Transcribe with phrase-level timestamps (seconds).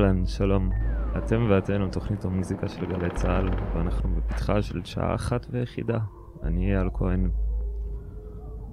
[0.00, 0.70] אהלן, שלום.
[1.18, 5.98] אתם ואתן על תוכנית המוזיקה של גלי צה"ל, ואנחנו בפתחה של שעה אחת ויחידה.
[6.42, 7.30] אני אייל כהן.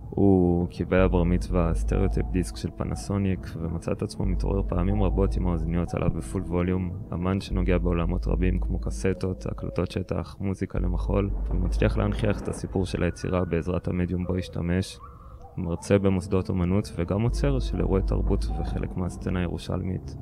[0.10, 5.36] הוא קיבל לבר מצווה סטריאו טייפ דיסק של פנסוניק, ומצא את עצמו מתעורר פעמים רבות
[5.38, 10.80] עם האוזניות עליו ב full volume, אמן שנוגע בעולמות רבים כמו קסטות, הקלטות שטח, מוזיקה
[10.80, 15.00] למחול, ומצליח להנכיח את הסיפור של היצירה בעזרת המדיום בו השתמש,
[15.58, 20.16] מרצה במוסדות אומנות וגם אוצר של אירועי תרבות וחלק מהסצנה הירושלמית.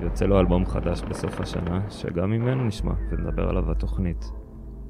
[0.00, 4.24] יוצא לו אלבום חדש בסוף השנה, שגם ממנו נשמע ונדבר עליו בתוכנית.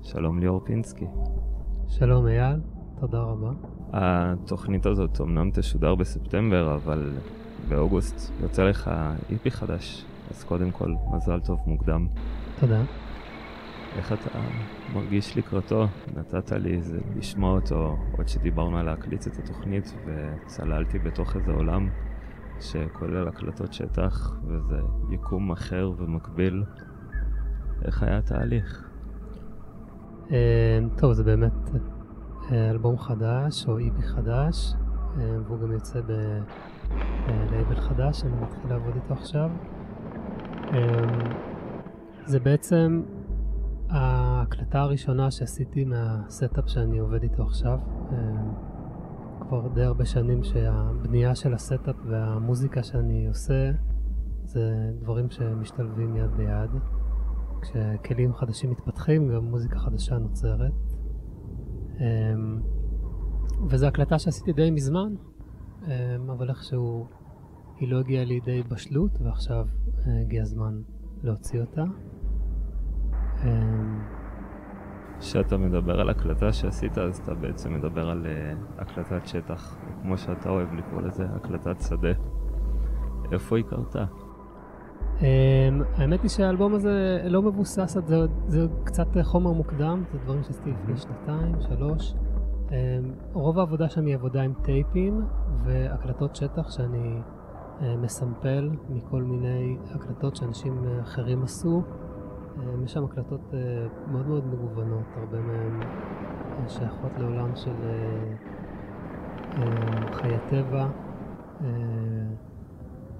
[0.02, 1.06] שלום ליאור פינסקי.
[1.88, 2.60] שלום אייל,
[3.00, 3.50] תודה רבה.
[3.92, 7.12] התוכנית הזאת אמנם תשודר בספטמבר, אבל
[7.68, 8.90] באוגוסט יוצא לך
[9.30, 12.06] איפי חדש, אז קודם כל, מזל טוב מוקדם.
[12.60, 12.82] תודה.
[13.96, 14.38] איך אתה
[14.94, 15.86] מרגיש לקראתו?
[16.16, 21.88] נתת לי איזה לשמוע אותו עוד שדיברנו על להקליט את התוכנית וצללתי בתוך איזה עולם
[22.60, 26.64] שכולל הקלטות שטח וזה יקום אחר ומקביל.
[27.84, 28.88] איך היה התהליך?
[30.30, 31.70] אה, טוב, זה באמת
[32.50, 34.74] אה, אלבום חדש או EP חדש,
[35.18, 39.50] אה, והוא גם יוצא בלייבל חדש שאני מתחיל לעבוד איתו עכשיו.
[42.24, 43.02] זה בעצם
[43.90, 47.78] ההקלטה הראשונה שעשיתי מה setup שאני עובד איתו עכשיו.
[49.48, 53.70] כבר די הרבה שנים שהבנייה של ה setup והמוזיקה שאני עושה
[54.44, 56.70] זה דברים שמשתלבים יד ביד.
[57.60, 60.72] כשכלים חדשים מתפתחים, גם מוזיקה חדשה נוצרת.
[62.00, 62.60] אמ,
[63.70, 65.14] וזו הקלטה שעשיתי די מזמן,
[65.86, 67.06] אמ, אבל איכשהו
[67.80, 69.66] היא לא הגיעה לידי בשלות, ועכשיו
[70.06, 70.80] אה, הגיע הזמן
[71.22, 71.84] להוציא אותה.
[73.44, 74.00] אמ,
[75.20, 80.48] כשאתה מדבר על הקלטה שעשית, אז אתה בעצם מדבר על uh, הקלטת שטח, כמו שאתה
[80.48, 82.12] אוהב לקרוא לזה, הקלטת שדה.
[83.32, 84.04] איפה היא קרתה?
[85.18, 85.22] Um,
[85.96, 90.96] האמת היא שהאלבום הזה לא מבוסס, זה, זה קצת חומר מוקדם, זה דברים שעשיתי לפני
[90.96, 92.14] שנתיים, שלוש.
[92.68, 92.72] Um,
[93.32, 95.20] רוב העבודה שם היא עבודה עם טייפים
[95.64, 97.20] והקלטות שטח שאני
[97.78, 101.82] uh, מסמפל מכל מיני הקלטות שאנשים אחרים עשו.
[102.58, 107.74] אה, יש שם הקלטות אה, מאוד מאוד מגוונות, הרבה מהן אה, שייכות לעולם של
[110.12, 110.88] חיי טבע.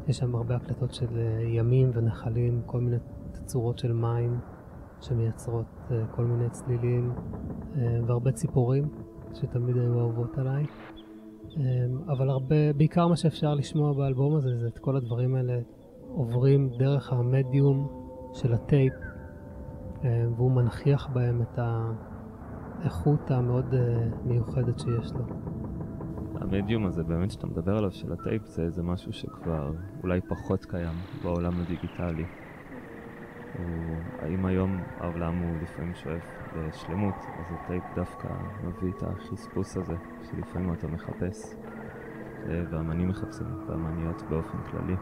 [0.08, 2.96] יש שם הרבה הקלטות של ימים ונחלים, כל מיני
[3.32, 4.38] תצורות של מים
[5.00, 7.12] שמייצרות כל מיני צלילים,
[8.06, 8.88] והרבה ציפורים
[9.34, 10.66] שתמיד היו אהובות עליי.
[12.08, 15.58] אבל הרבה, בעיקר מה שאפשר לשמוע באלבום הזה זה את כל הדברים האלה
[16.08, 17.88] עוברים דרך המדיום
[18.34, 18.92] של הטייפ
[20.04, 25.24] והוא מנכיח בהם את האיכות המאוד אה, מיוחדת שיש לו.
[26.40, 29.72] המדיום הזה באמת שאתה מדבר עליו של הטייפ זה איזה משהו שכבר
[30.02, 32.24] אולי פחות קיים בעולם הדיגיטלי.
[33.58, 36.22] הוא, האם היום העולם הוא לפעמים שואף
[36.56, 38.28] לשלמות, אז הטייפ דווקא
[38.64, 41.54] מביא את החספוס הזה שלפעמים אתה מחפש
[42.48, 44.96] אה, ואמנים מחפשים ואמניות באופן כללי.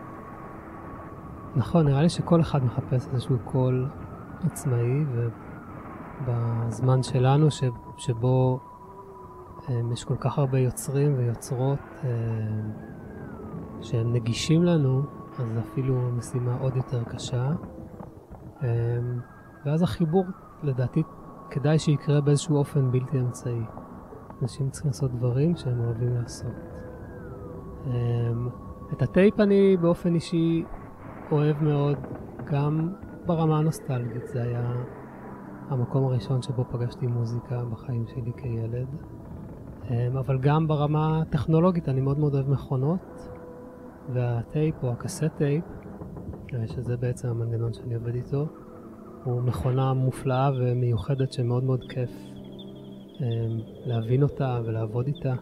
[1.56, 3.88] נכון, נראה לי שכל אחד מחפש איזשהו קול
[4.44, 5.04] עצמאי,
[6.22, 7.64] ובזמן שלנו ש,
[7.96, 8.60] שבו
[9.58, 12.04] um, יש כל כך הרבה יוצרים ויוצרות um,
[13.82, 15.02] שהם נגישים לנו,
[15.38, 17.52] אז זה אפילו משימה עוד יותר קשה.
[18.60, 18.64] Um,
[19.64, 20.24] ואז החיבור,
[20.62, 21.02] לדעתי,
[21.50, 23.62] כדאי שיקרה באיזשהו אופן בלתי אמצעי.
[24.42, 26.52] אנשים צריכים לעשות דברים שהם אוהבים לעשות.
[28.92, 30.64] את הטייפ אני באופן אישי
[31.30, 31.96] אוהב מאוד,
[32.44, 32.92] גם
[33.26, 34.72] ברמה הנוסטלגית, זה היה
[35.68, 38.86] המקום הראשון שבו פגשתי מוזיקה בחיים שלי כילד.
[39.90, 43.28] אמ, אבל גם ברמה הטכנולוגית, אני מאוד מאוד אוהב מכונות,
[44.12, 45.64] והטייפ או ה cassette tape,
[46.54, 48.46] אה, שזה בעצם המנגנון שאני עובד איתו,
[49.24, 52.10] הוא מכונה מופלאה ומיוחדת שמאוד מאוד כיף
[53.20, 55.34] אמ, להבין אותה ולעבוד איתה.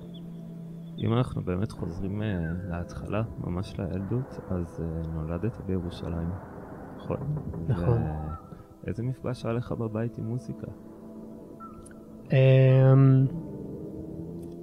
[0.98, 2.24] אם אנחנו באמת חוזרים uh,
[2.70, 6.51] להתחלה, ממש לילדות, אז uh, נולדת בירושלים.
[7.02, 7.16] נכון.
[7.68, 8.02] נכון.
[8.86, 10.66] איזה מפגש היה לך בבית עם מוזיקה?
[12.28, 12.34] Um,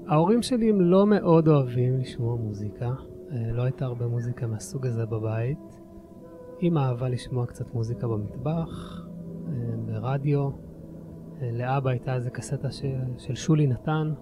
[0.07, 2.89] ההורים שלי הם לא מאוד אוהבים לשמוע מוזיקה.
[2.89, 5.79] Uh, לא הייתה הרבה מוזיקה מהסוג הזה בבית.
[6.63, 9.01] אמא אהבה לשמוע קצת מוזיקה במטבח,
[9.45, 9.49] uh,
[9.85, 10.49] ברדיו.
[10.49, 14.13] Uh, לאבא הייתה איזה קסטה של, של שולי נתן,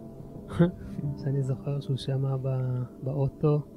[1.24, 2.36] שאני זוכר שהוא שמע
[3.04, 3.77] באוטו.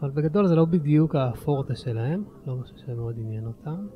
[0.00, 3.86] אבל בגדול זה לא בדיוק הפורטה שלהם, לא משהו שמאוד עניין אותם.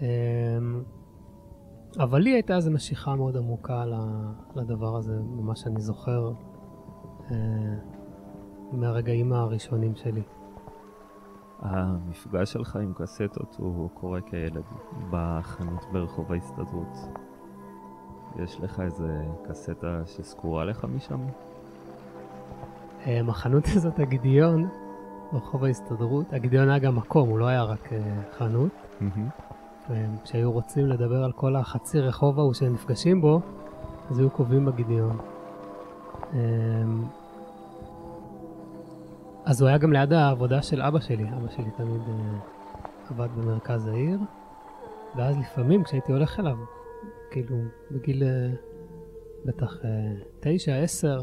[0.00, 0.82] אמ,
[1.98, 3.84] אבל לי הייתה איזו משיכה מאוד עמוקה
[4.56, 6.32] לדבר הזה, ממה שאני זוכר
[7.30, 7.36] אה,
[8.72, 10.22] מהרגעים הראשונים שלי.
[11.60, 14.64] המפגש שלך עם קסטות הוא קורה כילד
[15.10, 16.96] בחנות ברחוב ההסתדרות.
[18.36, 21.20] יש לך איזה קסטה שזכורה לך משם?
[23.06, 24.68] החנות הזאת, הגידיון,
[25.34, 28.70] ברחוב ההסתדרות, הגידיון היה גם מקום, הוא לא היה רק uh, חנות.
[30.24, 33.40] כשהיו רוצים לדבר על כל החצי רחוב ההוא שהם נפגשים בו,
[34.10, 35.18] אז היו קובעים בגידיון.
[36.32, 36.38] אמ,
[39.44, 41.24] אז הוא היה גם ליד העבודה של אבא שלי.
[41.28, 44.18] אבא שלי תמיד uh, עבד במרכז העיר,
[45.16, 46.56] ואז לפעמים כשהייתי הולך אליו,
[47.30, 47.56] כאילו
[47.90, 48.26] בגיל uh,
[49.44, 49.84] בטח uh,
[50.40, 51.20] תשע, עשר,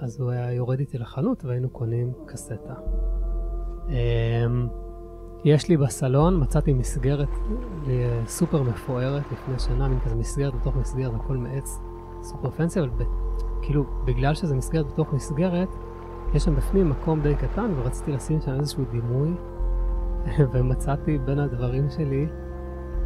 [0.00, 2.74] אז הוא היה יורד איתי לחנות והיינו קונים קסטה.
[3.90, 3.92] Um,
[5.44, 7.28] יש לי בסלון, מצאתי מסגרת
[8.26, 11.80] סופר מפוארת לפני שנה, מין כזה מסגרת בתוך מסגרת, הכל מעץ
[12.22, 13.02] סופר פנסי, אבל ב,
[13.62, 15.68] כאילו בגלל שזה מסגרת בתוך מסגרת,
[16.34, 19.30] יש שם בפנים מקום די קטן ורציתי לשים שם איזשהו דימוי,
[20.52, 22.26] ומצאתי בין הדברים שלי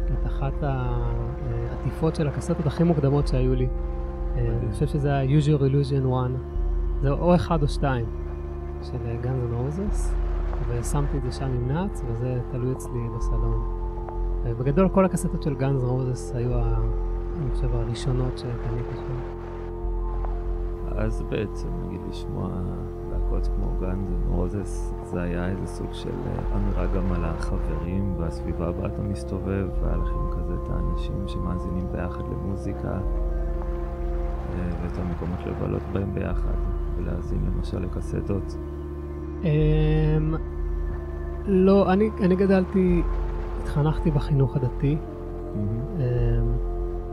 [0.05, 3.67] את אחת העטיפות של הקסטות הכי מוקדמות שהיו לי.
[4.35, 6.31] אני חושב שזה היה usual illusion 1,
[7.01, 8.05] זה או אחד או שתיים
[8.81, 10.24] של N' Roses.
[10.67, 13.85] ושמתי את זה שם עם נאץ, וזה תלוי אצלי בסלון.
[14.53, 16.51] בגדול כל הקסטות של גאנז רוזס היו.
[17.37, 19.45] אני חושב, הראשונות שקניתי שם.
[20.97, 22.49] אז בעצם, נגיד, לשמוע
[23.11, 28.71] להקות כמו גאנז רוזס, זה היה איזה סוג של אה, אמירה גם על החברים והסביבה
[28.71, 35.83] בה אתה מסתובב, והיה לכם כזה את האנשים שמאזינים ביחד למוזיקה, אה, ואת המקומות לבלות
[35.93, 36.55] בהם ביחד,
[36.97, 38.57] ולהאזין למשל לקסטות.
[39.45, 40.37] Um,
[41.45, 43.01] לא, אני, אני גדלתי,
[43.61, 44.97] התחנכתי בחינוך הדתי.
[44.97, 45.99] Mm-hmm.
[45.99, 46.01] Um,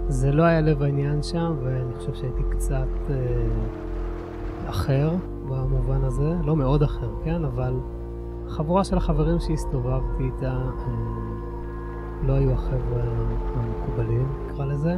[0.08, 5.10] זה לא היה לב העניין שם, ואני חושב שהייתי קצת uh, אחר
[5.48, 7.44] במובן הזה, לא מאוד אחר, כן?
[7.44, 7.74] אבל
[8.48, 10.82] חבורה של החברים שהסתובבתי איתה uh,
[12.26, 13.02] לא היו החבר'ה
[13.54, 14.96] המקובלים, נקרא לזה.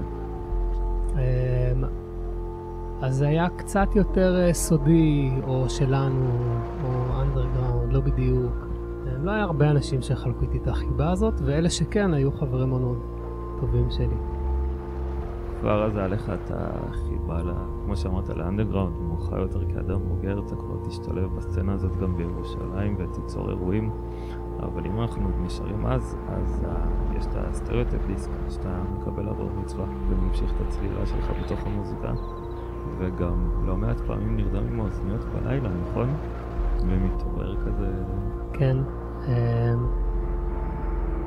[1.08, 2.03] Um,
[3.04, 6.26] אז זה היה קצת יותר אה, סודי, או שלנו,
[6.84, 8.52] או אנדרגראונד, לא בדיוק.
[9.22, 12.98] לא היה הרבה אנשים שחלקו איתי את החיבה הזאת, ואלה שכן היו חברים מאוד
[13.60, 14.16] טובים שלי.
[15.60, 20.56] כבר אז היה לך את החיבה, לה, כמו שאמרת, לאנדרגראונד, מאוחר יותר כאדם בוגר, אתה
[20.56, 23.90] כבר תשתלב בסצנה הזאת גם בירושלים ותיצור אירועים.
[24.62, 29.50] אבל אם אנחנו נשארים אז, אז אה, יש את הסטריאו טייפ דיסק, שאתה מקבל בבר
[29.56, 32.12] מצווה וממשיך את הצלילה שלך בתוך המוזיקה.
[32.98, 36.14] וגם לא מעט פעמים נרדם עם האוזניות בלילה, נכון?
[36.80, 37.86] ומתעורר כזה...
[38.52, 38.76] כן.
[39.28, 39.86] אמ,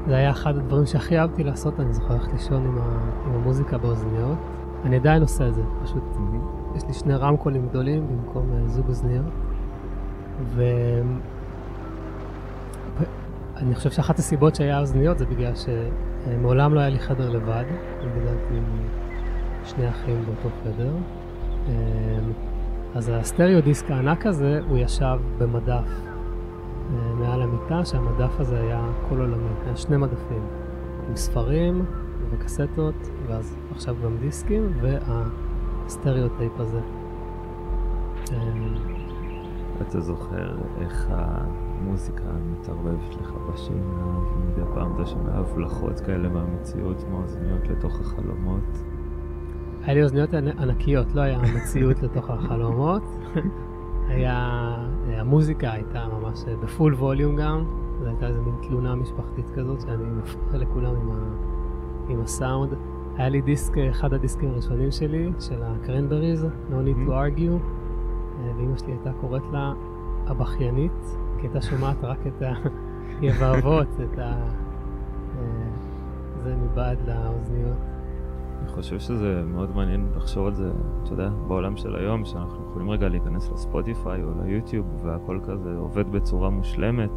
[0.07, 2.81] זה היה אחד הדברים שהכי אהבתי לעשות, אני זוכר ללכת לישון עם, ה...
[3.25, 4.37] עם המוזיקה באוזניות.
[4.85, 6.77] אני עדיין עושה את זה, פשוט mm-hmm.
[6.77, 9.25] יש לי שני רמקולים גדולים במקום uh, זוג אוזניות.
[10.43, 10.63] ו...
[13.57, 17.63] אני חושב שאחת הסיבות שהיה אוזניות זה בגלל שמעולם לא היה לי חדר לבד.
[18.01, 18.63] אני גדלתי עם
[19.63, 20.91] שני אחים באותו חדר,
[22.95, 25.87] אז הסטריאו דיסק הענק הזה, הוא ישב במדף
[26.93, 30.43] אה, מעל המיטה, שהמדף הזה היה כל עולמי, היה שני מדפים,
[31.09, 31.85] עם ספרים
[32.29, 36.79] וקסטות, ואז עכשיו גם דיסקים, והסטריאו טייפ הזה.
[38.31, 38.75] אמ,
[39.81, 47.67] אתה זוכר איך המוזיקה מתערבבת לך בשינה, ומדי פעם אתה שומע הבלחות כאלה מהמציאות, מאוזניות
[47.67, 48.96] לתוך החלומות?
[49.87, 53.03] היה לי אוזניות ענקיות, לא היה מציאות לתוך החלומות.
[54.09, 54.75] היה,
[55.07, 57.65] המוזיקה הייתה ממש בפול ווליום גם,
[57.99, 61.15] זו הייתה איזה מין תלונה משפחתית כזאת שאני מפריע לכולם עם, ה,
[62.09, 62.73] עם הסאונד.
[63.17, 67.39] היה לי דיסק, אחד הדיסקים הראשונים שלי, של הקרנבריז, No Need to mm-hmm.
[67.39, 67.63] Argue,
[68.57, 69.73] ואימא שלי הייתה קוראת לה
[70.25, 72.43] הבכיינית, כי הייתה שומעת רק את
[73.21, 74.31] היבבות, את ה...
[75.37, 75.69] אה,
[76.43, 77.96] זה מבעד לאוזניות.
[78.59, 80.71] אני חושב שזה מאוד מעניין לחשוב על זה,
[81.03, 86.07] אתה יודע, בעולם של היום, שאנחנו יכולים רגע להיכנס לספוטיפיי או ליוטיוב והכל כזה עובד
[86.11, 87.11] בצורה מושלמת,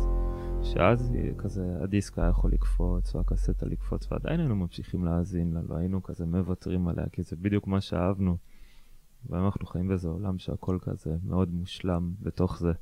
[0.62, 5.76] שאז כזה הדיסק היה יכול לקפוץ או הקסטה לקפוץ ועדיין היינו ממשיכים להאזין לה, לא
[5.76, 8.36] היינו כזה מוותרים עליה, כי זה בדיוק מה שאהבנו.
[9.28, 12.72] והיום אנחנו חיים באיזה עולם שהכל כזה מאוד מושלם בתוך זה.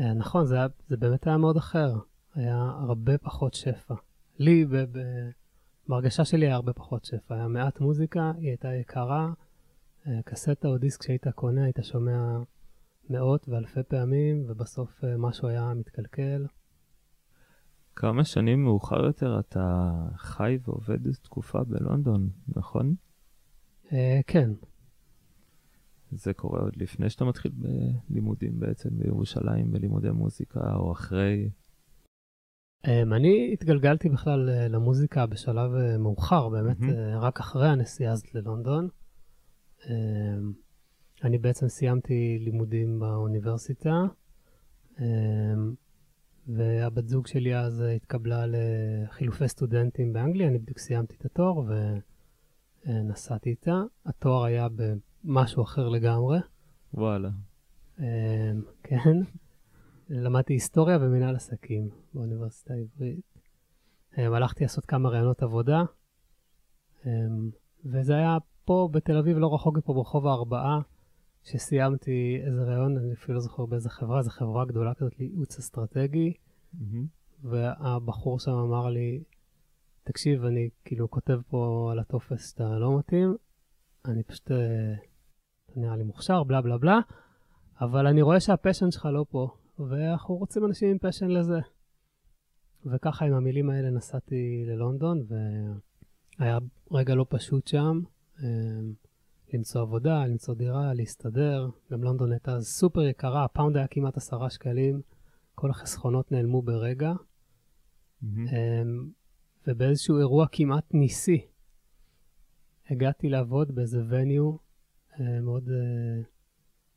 [0.00, 1.94] אה, נכון, זה, היה, זה באמת היה מאוד אחר.
[2.34, 3.94] היה הרבה פחות שפע.
[4.38, 4.76] לי, ב...
[4.76, 5.41] ב-
[5.88, 9.32] בהרגשה שלי היה הרבה פחות שפע, היה מעט מוזיקה, היא הייתה יקרה,
[10.06, 12.38] אה, קסטה או דיסק שהיית קונה, היית שומע
[13.10, 16.46] מאות ואלפי פעמים, ובסוף אה, משהו היה מתקלקל.
[17.96, 22.94] כמה שנים מאוחר יותר אתה חי ועובד תקופה בלונדון, נכון?
[23.86, 23.94] Uh,
[24.26, 24.50] כן.
[26.10, 31.50] זה קורה עוד לפני שאתה מתחיל בלימודים בעצם בירושלים, בלימודי מוזיקה, או אחרי?
[32.86, 36.84] Um, אני התגלגלתי בכלל uh, למוזיקה בשלב uh, מאוחר, באמת, uh,
[37.20, 38.88] רק אחרי הנסיעה הזאת ללונדון.
[39.80, 39.88] Um,
[41.24, 44.04] אני בעצם סיימתי לימודים באוניברסיטה,
[44.96, 45.00] um,
[46.48, 51.62] והבת זוג שלי אז התקבלה לחילופי סטודנטים באנגליה, אני בדיוק סיימתי את התואר
[52.86, 53.82] ונסעתי איתה.
[54.06, 54.68] התואר היה
[55.24, 56.38] במשהו אחר לגמרי.
[56.94, 57.30] וואלה.
[58.82, 59.16] כן.
[60.08, 63.32] למדתי היסטוריה ומנהל עסקים באוניברסיטה העברית.
[64.14, 65.82] Um, הלכתי לעשות כמה רעיונות עבודה,
[67.02, 67.06] um,
[67.84, 70.80] וזה היה פה בתל אביב, לא רחוק מפה, ברחוב הארבעה,
[71.44, 76.32] שסיימתי איזה רעיון, אני אפילו לא זוכר באיזה חברה, זו חברה גדולה כזאת לייעוץ אסטרטגי,
[76.74, 77.06] מהמם.
[77.42, 79.22] והבחור שם אמר לי,
[80.04, 83.36] תקשיב, אני כאילו כותב פה על הטופס שאתה לא מתאים,
[84.04, 84.94] אני פשוט, אה,
[85.66, 86.98] אתה נראה לי מוכשר, בלה בלה בלה,
[87.80, 91.58] אבל אני רואה שה passion שלך לא פה, ואנחנו רוצים אנשים עם passion לזה.
[92.86, 95.26] וככה עם המילים האלה נסעתי ללונדון,
[96.38, 96.58] והיה
[96.90, 98.00] רגע לא פשוט שם,
[98.42, 98.48] אה,
[99.54, 101.68] למצוא עבודה, למצוא דירה, להסתדר.
[101.92, 105.00] גם לונדון הייתה סופר יקרה, ה pound היה כמעט עשרה שקלים,
[105.54, 107.12] כל החסכונות נעלמו ברגע.
[108.22, 109.10] אמ,
[109.66, 111.46] ובאיזשהו אירוע כמעט ניסי,
[112.90, 114.56] הגעתי לעבוד באיזה וניו
[115.20, 115.68] אה, מאוד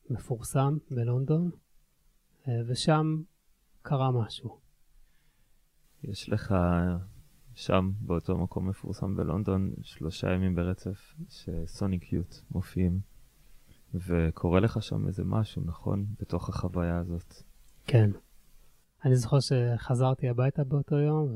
[0.09, 1.51] מפורסם בלונדון,
[2.67, 3.21] ושם
[3.81, 4.59] קרה משהו.
[6.03, 6.55] יש לך
[7.53, 12.99] שם, באותו מקום מפורסם בלונדון, שלושה ימים ברצף שסוניק יוט מופיעים,
[13.93, 16.05] וקורה לך שם איזה משהו, נכון?
[16.19, 17.33] בתוך החוויה הזאת.
[17.85, 18.09] כן.
[19.05, 21.35] אני זוכר שחזרתי הביתה באותו יום,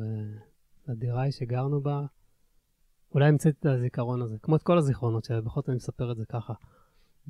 [0.88, 2.06] ולדירה היא שגרנו בה,
[3.12, 6.18] אולי המצאתי את הזיכרון הזה, כמו את כל הזיכרונות שלי, בכל זאת אני מספר את
[6.18, 6.54] זה ככה.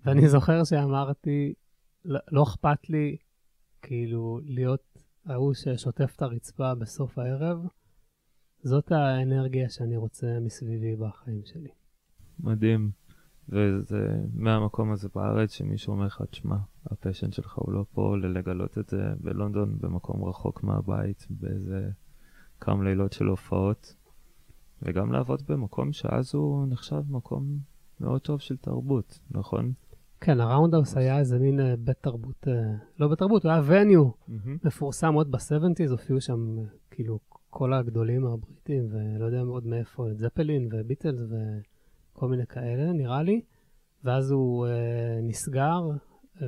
[0.05, 1.53] ואני זוכר שאמרתי,
[2.05, 3.17] לא לא אכפת לי
[3.81, 7.57] כאילו להיות ההוא ששוטף את הרצפה בסוף הערב,
[8.63, 11.69] זאת האנרגיה שאני רוצה מסביבי בחיים שלי.
[12.39, 12.91] מדהים.
[13.49, 16.55] וזה מהמקום הזה בארץ שמישהו אומר לך, תשמע,
[16.85, 21.89] ה passion שלך הוא לא פה, לגלות את זה בלונדון, במקום רחוק מהבית, באיזה
[22.59, 23.95] כמה לילות של הופעות,
[24.81, 27.59] וגם לעבוד במקום שאז הוא נחשב מקום
[27.99, 29.73] מאוד טוב של תרבות, נכון?
[30.21, 32.53] כן, ה Roundhouse היה איזה מין אה, בית תרבות, אה,
[32.99, 34.09] לא בית תרבות, הוא היה venue
[34.63, 40.69] מפורסם עוד ב-70's, הופיעו שם אה, כאילו כל הגדולים הבריטים, ולא יודע עוד מאיפה, זפלין
[40.71, 43.41] וביטלס וכל מיני כאלה, נראה לי.
[44.03, 45.81] ואז הוא אה, נסגר,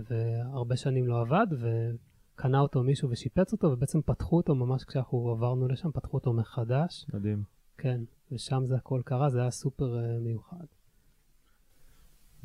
[0.10, 5.68] והרבה שנים לא עבד, וקנה אותו מישהו ושיפץ אותו, ובעצם פתחו אותו ממש כשאנחנו עברנו
[5.68, 7.06] לשם, פתחו אותו מחדש.
[7.14, 7.44] מדהים.
[7.78, 10.66] כן, ושם זה הכל קרה, זה היה סופר אה, מיוחד.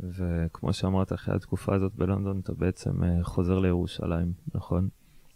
[0.00, 4.88] וכמו שאמרת, אחרי התקופה הזאת בלונדון, אתה בעצם אה, חוזר לירושלים, נכון?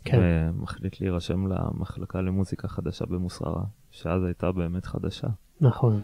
[0.05, 0.19] כן,
[0.55, 5.29] ומחליט להירשם למחלקה למוזיקה חדשה במוסררה, שאז הייתה באמת חדשה.
[5.61, 6.03] נכון.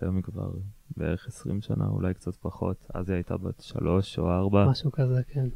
[0.00, 0.50] היום היא כבר
[0.96, 2.86] בערך 20 שנה, אולי קצת פחות.
[2.94, 4.66] אז היא הייתה בת שלוש או ארבע.
[4.68, 5.48] משהו כזה, כן.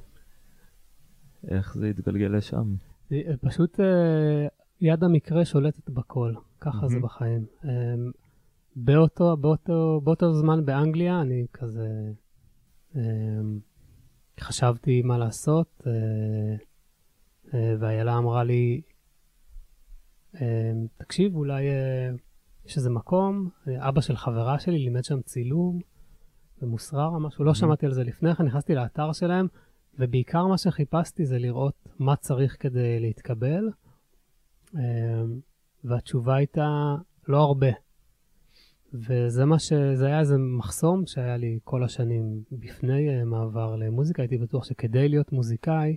[1.49, 2.75] איך זה התגלגל לשם?
[3.11, 4.47] זה פשוט אה,
[4.81, 7.03] יד המקרה שולטת בכל, ככה זה מהמם.
[7.03, 7.47] בחיים.
[7.65, 7.71] אה,
[8.77, 12.13] באותו, באותו, באותו זמן באנגליה אני כזה אה,
[14.41, 15.93] חשבתי מה לעשות, אה,
[17.55, 18.81] אה, ואיילה אמרה לי,
[20.41, 22.11] אה, תקשיב, אולי אה,
[22.67, 25.81] יש איזה מקום, אבא של חברה שלי לימד שם צילום
[26.63, 27.55] במוסררה, משהו, לא.
[27.55, 29.47] שמעתי על זה לפני כן, נכנסתי לאתר שלהם,
[29.99, 33.69] ובעיקר מה שחיפשתי זה לראות מה צריך כדי להתקבל,
[34.77, 34.81] אה,
[35.85, 36.95] והתשובה הייתה
[37.29, 37.71] לא הרבה.
[38.95, 39.73] וזה מה ש...
[39.73, 44.23] זה היה איזה מחסום שהיה לי כל השנים לפני אה, מעבר למוזיקה.
[44.23, 45.97] הייתי בטוח שכדי להיות מוזיקאי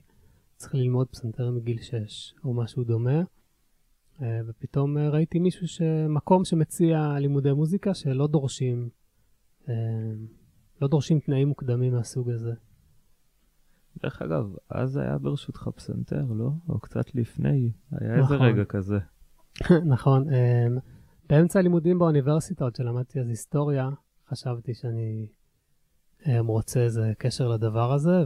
[0.55, 3.21] צריך ללמוד פסנתר מגיל 6 או משהו דומה.
[4.21, 5.81] אה, ופתאום אה, ראיתי מישהו, ש...
[6.09, 8.89] מקום שמציע לימודי מוזיקה שלא דורשים,
[10.81, 12.53] לא דורשים תנאים מוקדמים מהסוג הזה.
[14.03, 16.49] דרך אגב, אז היה ברשותך פסנתר, לא?
[16.69, 17.71] או קצת לפני.
[17.91, 18.41] היה איזה נכון.
[18.41, 18.99] רגע כזה.
[19.93, 20.25] נכון.
[21.31, 23.89] אמ, באמצע הלימודים באוניברסיטה, עוד שלמדתי אז היסטוריה,
[24.29, 25.27] חשבתי שאני
[26.25, 28.23] אמ, רוצה איזה קשר לדבר הזה,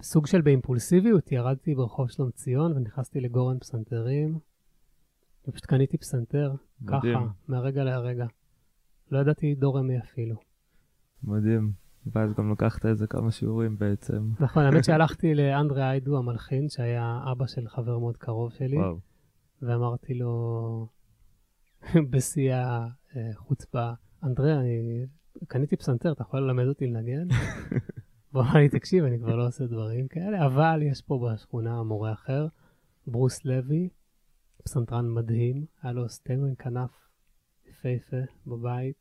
[0.00, 4.38] וסוג של באימפולסיביות ירדתי ברחוב שלום ציון ונכנסתי לגורן פסנתרים,
[5.48, 7.14] ופשוט קניתי פסנתר, מדהים.
[7.14, 8.26] ככה, מהרגע להרגע.
[9.10, 10.36] לא ידעתי דורמי אפילו.
[11.22, 11.72] מדהים.
[12.06, 14.30] ואז גם לקחת איזה כמה שיעורים בעצם.
[14.40, 18.78] נכון, האמת שהלכתי לאנדרה איידו המלחין, שהיה אבא של חבר מאוד קרוב שלי.
[18.78, 19.13] וואו.
[19.66, 20.88] ואמרתי לו
[22.10, 23.90] בשיא החוצפה,
[24.24, 25.06] אנדרי, אני
[25.48, 27.28] קניתי פסנתר, אתה יכול ללמד אותי לנגן?
[28.32, 32.12] והוא אמר לי, תקשיב, אני כבר לא עושה דברים כאלה, אבל יש פה בשכונה מורה
[32.12, 32.46] אחר,
[33.06, 33.88] ברוס לוי,
[34.64, 36.90] פסנתרן מדהים, היה לו סטיינמן כנף
[37.66, 38.96] יפהפה בבית,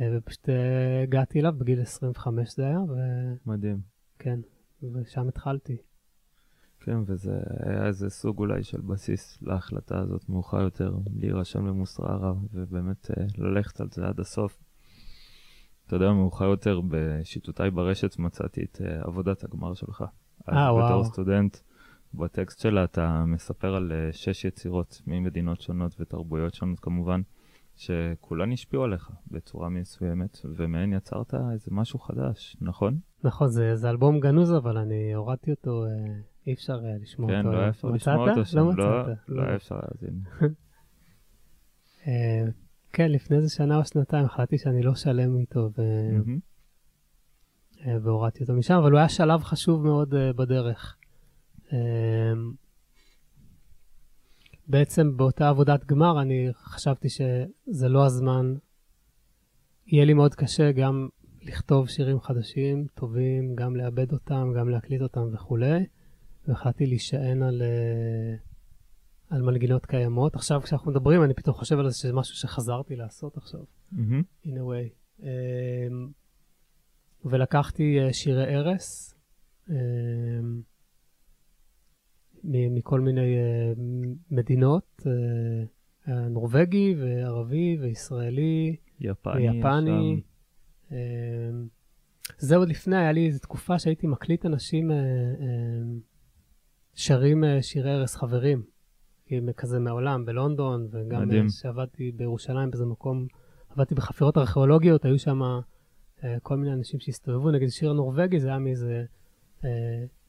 [0.00, 2.78] אה, ופשוט אה, הגעתי אליו בגיל 25 זה היה,
[3.46, 3.80] מדהים.
[4.16, 4.40] וכן,
[4.82, 5.76] ושם התחלתי.
[6.84, 13.10] כן, וזה היה איזה סוג אולי של בסיס להחלטה הזאת מאוחר יותר, להירשם למוסררה, ובאמת
[13.10, 14.58] אה, ללכת על זה עד הסוף.
[15.86, 20.04] אתה יודע, מאוחר יותר בשיטותיי ברשת מצאתי את uh, עבודת הגמר שלך.
[20.48, 20.86] אה, וואו.
[20.86, 21.56] בתור סטודנט,
[22.14, 27.20] בטקסט שלה אתה מספר על uh, שש יצירות ממדינות שונות ותרבויות שונות כמובן,
[27.76, 32.98] שכולן השפיעו עליך בצורה מסוימת, ומהן יצרת איזה משהו חדש, נכון?
[33.24, 37.46] נכון, זה, זה אלבום גנוז, אבל אני הורדתי אותו, uh, אי אפשר uh, לשמוע כן,
[37.46, 37.56] אותו.
[37.56, 39.18] לא היה אפשר לשמוע אותו שם, לא לא, מצאת?
[39.28, 40.20] לא היה אפשר להאזין.
[42.04, 42.50] Uh,
[42.92, 45.82] כן, לפני איזה שנה או שנתיים החלטתי שאני לא שלם איתו, ו...
[47.86, 50.96] אה, והורדתי אותו משם, אבל הוא היה שלב חשוב מאוד בדרך.
[54.66, 58.54] בעצם באותה עבודת גמר אני חשבתי שזה לא הזמן.
[59.86, 61.08] יהיה לי מאוד קשה גם
[61.42, 65.86] לכתוב שירים חדשים, טובים, גם לעבד אותם, גם להקליט אותם וכולי.
[66.48, 70.34] והחלטתי להישען על, uh, על מנגינות קיימות.
[70.34, 73.60] עכשיו כשאנחנו מדברים, אני פתאום חושב על זה שזה משהו שחזרתי לעשות עכשיו.
[73.92, 74.22] מהמם.
[74.44, 75.20] in a way.
[75.20, 75.24] Um,
[77.24, 79.14] ולקחתי uh, שירי ערש
[79.68, 79.72] um,
[82.44, 83.78] מ- מכל מיני uh,
[84.30, 89.50] מדינות, uh, נורבגי וערבי וישראלי יפני.
[89.50, 90.20] ויפני.
[90.88, 90.94] שם.
[90.94, 90.94] Um,
[92.38, 94.90] זה עוד לפני, היה לי איזו תקופה שהייתי מקליט אנשים
[96.94, 98.62] שרים uh, שירי ערש חברים,
[99.56, 101.46] כזה מעולם, בלונדון, וגם מדהים.
[101.46, 103.26] uh, שעבדתי בירושלים באיזה מקום,
[103.70, 108.58] עבדתי בחפירות ארכיאולוגיות, היו שם uh, כל מיני אנשים שהסתובבו, נגיד שיר נורבגי, זה היה
[108.58, 109.04] מאיזה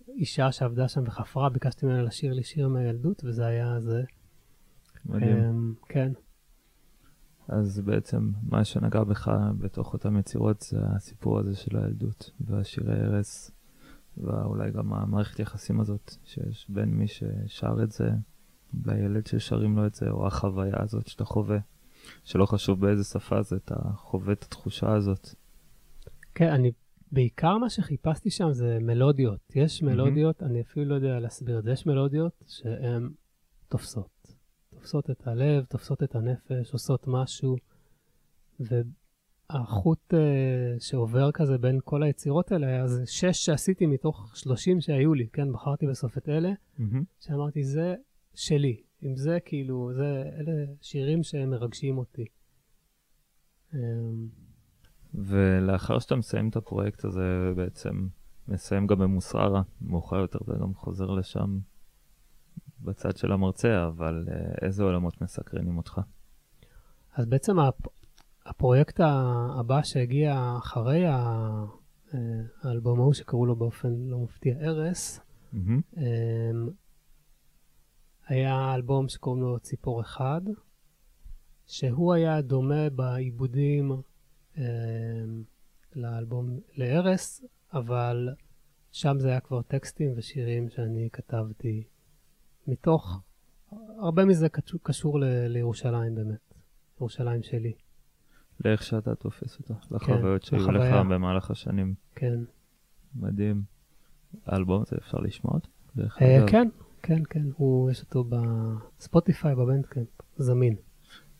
[0.07, 4.03] אישה שעבדה שם וחפרה, ביקשתי ממנה לשיר לי שיר מהילדות, וזה היה זה.
[5.05, 5.37] מדהים.
[5.37, 6.11] Um, כן.
[7.47, 13.51] אז בעצם מה שנגע בך בתוך אותם יצירות זה הסיפור הזה של הילדות והשירי ערש
[14.17, 18.09] ואולי גם המערכת יחסים הזאת שיש בין מי ששר את זה
[18.85, 21.57] לילד ששרים לו את זה או החוויה הזאת שאתה חווה
[22.23, 25.29] שלא חשוב באיזה שפה זה אתה חווה את התחושה הזאת.
[26.35, 26.71] כן, אני,
[27.11, 29.39] בעיקר מה שחיפשתי שם זה מלודיות.
[29.55, 33.09] יש מלודיות, אני אפילו לא יודע להסביר את זה, יש מלודיות שהן
[33.69, 34.35] תופסות.
[34.69, 37.55] תופסות את הלב, תופסות את הנפש, עושות משהו,
[39.53, 40.17] והחוט uh,
[40.79, 45.51] שעובר כזה בין כל היצירות האלה היה זה שש שעשיתי מתוך שלושים שהיו לי, כן?
[45.51, 46.51] בחרתי בסוף את אלה,
[47.19, 47.95] שאמרתי, זה
[48.33, 48.81] שלי.
[49.01, 52.25] עם זה, כאילו, זה, אלה שירים שמרגשים אותי.
[53.73, 54.27] אמ,
[55.13, 58.07] ולאחר שאתה מסיים את הפרויקט הזה בעצם
[58.47, 61.59] מסיים גם במוסררה מאוחר יותר אתה גם חוזר לשם
[62.81, 66.01] בצד של המרצה אבל אה, איזה עולמות מסקרנים אותך?
[67.13, 67.59] אז בעצם
[68.45, 68.99] הפרויקט
[69.59, 71.63] הבא שהגיע אחרי אה,
[72.61, 75.19] האלבום ההוא, שקראו לו באופן לא מפתיע ארס.
[75.97, 76.69] אמ,
[78.27, 80.41] היה אלבום שקוראים לו ציפור אחד,
[81.65, 83.91] שהוא היה דומה בעיבודים
[84.57, 84.63] אמ,
[85.95, 88.29] לאלבום לארס, אבל
[88.91, 91.83] שם זה היה כבר טקסטים ושירים שאני כתבתי
[92.67, 93.19] מתוך,
[93.99, 94.47] הרבה מזה
[94.83, 96.53] קשור ל- לירושלים באמת,
[96.97, 97.73] ירושלים שלי,
[98.65, 100.95] לאיך שאתה תופס אותה, לחוויות שהיו לך.
[101.09, 101.93] במהלך השנים.
[102.15, 102.39] כן.
[103.15, 103.63] מדהים.
[104.45, 105.69] האלבום הזה אפשר לשמוע אותו?
[106.21, 106.45] אה?
[106.47, 106.67] כן,
[107.01, 110.75] כן, כן, הוא, יש אותו בספוטיפיי, בבנדקאמפ, זמין.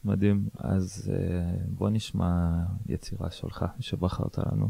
[0.06, 0.50] מדהים.
[0.58, 4.70] אז אה, בוא נשמע יצירה שלך שבחרת לנו,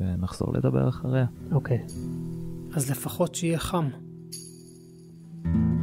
[0.00, 1.26] ונחזור לדבר אחריה.
[1.52, 1.86] אוקיי.
[2.74, 3.88] אז לפחות שיהיה חם.
[5.42, 5.73] בין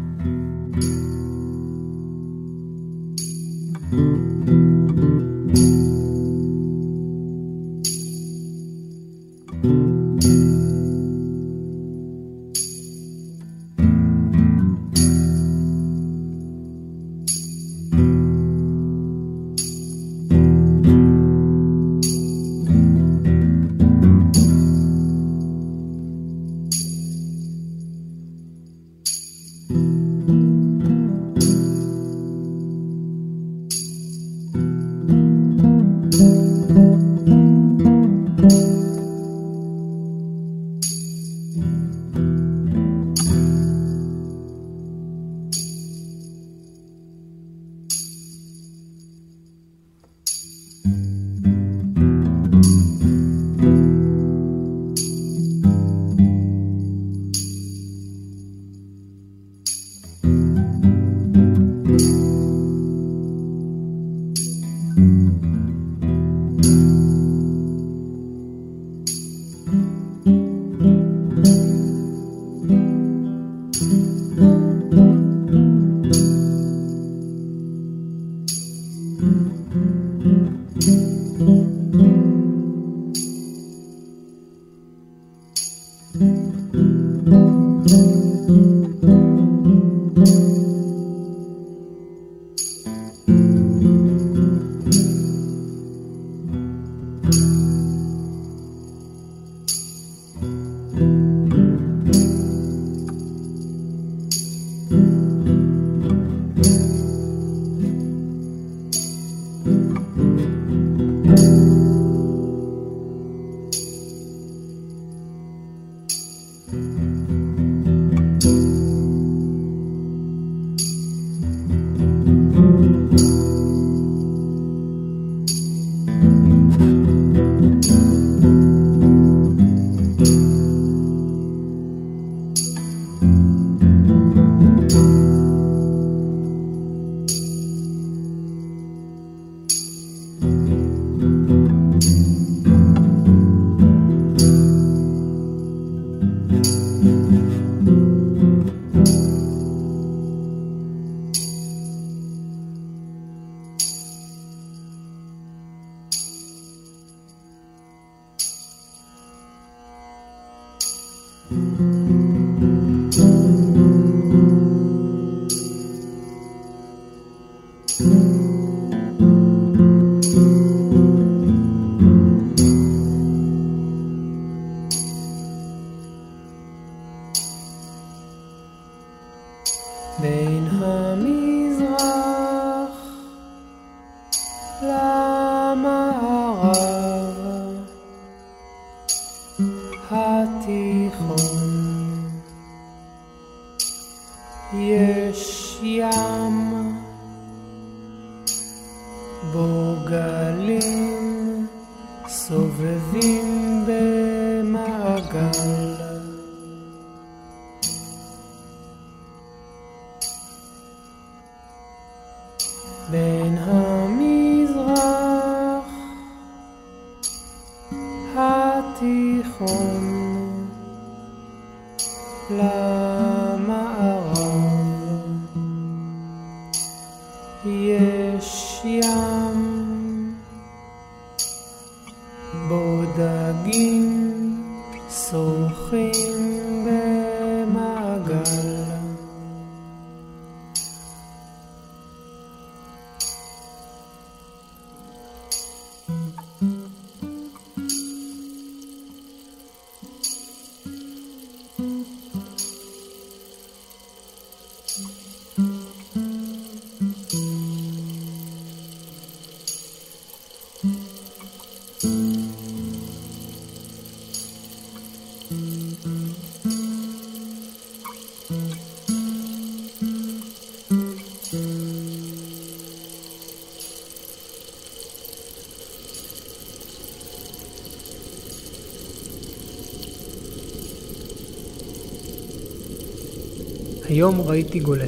[284.12, 285.06] היום ראיתי גולה.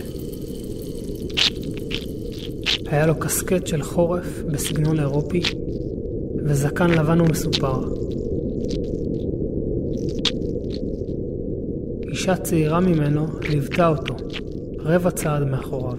[2.86, 5.42] היה לו קסקט של חורף בסגנון אירופי,
[6.46, 7.94] וזקן לבן ומסופר.
[12.10, 14.16] אישה צעירה ממנו ליוותה אותו,
[14.80, 15.98] רבע צעד מאחוריו.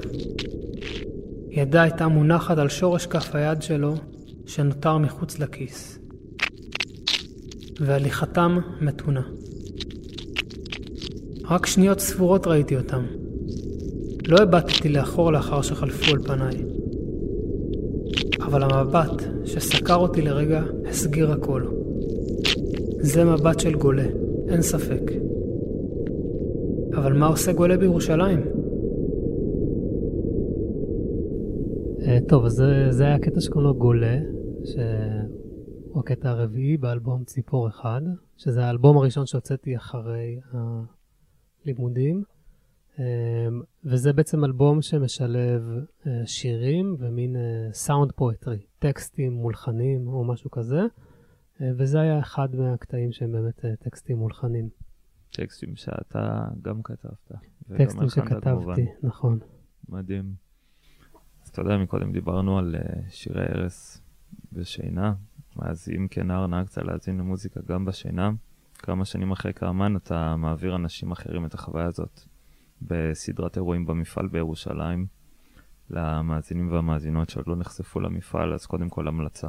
[1.50, 3.94] ידה הייתה מונחת על שורש כף היד שלו,
[4.46, 5.98] שנותר מחוץ לכיס.
[7.80, 9.22] והליכתם מתונה.
[11.50, 13.02] רק שניות ספורות ראיתי אותם.
[14.28, 16.64] לא הבטתי לאחור לאחר שחלפו על פניי.
[18.40, 21.62] אבל המבט שסקר אותי לרגע הסגיר הכל.
[22.98, 24.06] זה מבט של גולה,
[24.48, 25.02] אין ספק.
[26.96, 28.40] אבל מה עושה גולה בירושלים?
[32.06, 34.18] אה, טוב, זה, זה היה הקטע שקוראים לו גולה,
[34.64, 38.00] שהוא הקטע הרביעי באלבום ציפור אחד,
[38.36, 40.40] שזה האלבום הראשון שהוצאתי אחרי
[41.64, 42.22] הלימודים.
[42.98, 43.04] אה,
[43.84, 45.62] וזה בעצם אלבום שמשלב
[46.06, 47.36] אה, שירים ומין
[47.72, 50.80] סאונד פואטרי, טקסטים מולחנים או משהו כזה,
[51.60, 54.68] וזה היה אחד מהקטעים שהם באמת טקסטים מולחנים.
[55.32, 57.32] טקסטים שאתה גם כתבת.
[57.76, 58.74] טקסטים שכתבתי, כמובן.
[59.02, 59.38] נכון.
[59.88, 60.34] מדהים.
[61.42, 62.74] אז אתה יודע, מקודם דיברנו על
[63.08, 63.98] שירי ערש
[64.52, 65.14] ושינה,
[65.58, 68.30] אז אם כן כנער נהגת להאזין למוזיקה גם בשינה,
[68.84, 72.20] כמה שנים אחרי כאמן אתה מעביר אנשים אחרים את החוויה הזאת
[72.82, 75.06] בסדרת אירועים במפעל בירושלים.
[75.90, 79.48] למאזינים והמאזינות שעוד לא נחשפו למפעל, אז קודם כל המלצה.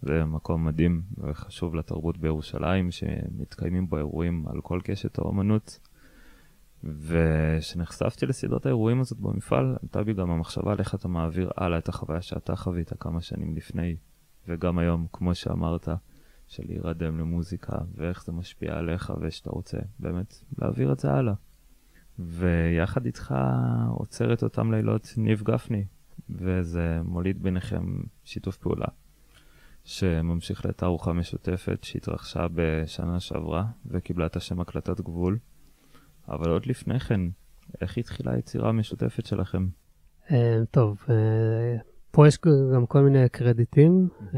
[0.00, 5.78] זה מקום מדהים וחשוב לתרבות בירושלים, שמתקיימים בו אירועים על כל קשת האומנות.
[6.84, 11.88] וכשנחשפתי לסדרת האירועים הזאת במפעל, עלתה בי גם המחשבה על איך אתה מעביר הלאה את
[11.88, 13.96] החוויה שאתה חווית כמה שנים לפני,
[14.48, 15.88] וגם היום, כמו שאמרת,
[16.54, 21.34] של להירדם למוזיקה, ואיך זה משפיע עליך, ושאתה רוצה באמת להעביר את זה הלאה.
[22.18, 23.34] ויחד איתך
[23.90, 25.84] עוצר את אותם לילות ניב גפני,
[26.30, 28.86] וזה מוליד ביניכם שיתוף פעולה.
[29.84, 35.38] שממשיך לתערוכה משותפת שהתרחשה בשנה שעברה וקיבלה את השם הקלטת גבול.
[36.28, 37.20] אבל עוד לפני כן,
[37.80, 39.66] איך התחילה היצירה המשותפת שלכם?
[40.28, 40.32] Uh,
[40.70, 41.10] טוב, uh,
[42.10, 42.38] פה יש
[42.74, 44.36] גם כל מיני קרדיטים, uh,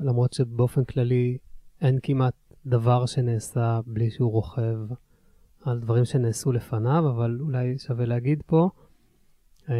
[0.00, 1.38] למרות שבאופן כללי
[1.80, 2.34] אין כמעט
[2.66, 4.78] דבר שנעשה בלי שהוא רוכב
[5.64, 8.68] על דברים שנעשו לפניו, אבל אולי שווה להגיד פה,
[9.66, 9.70] uh,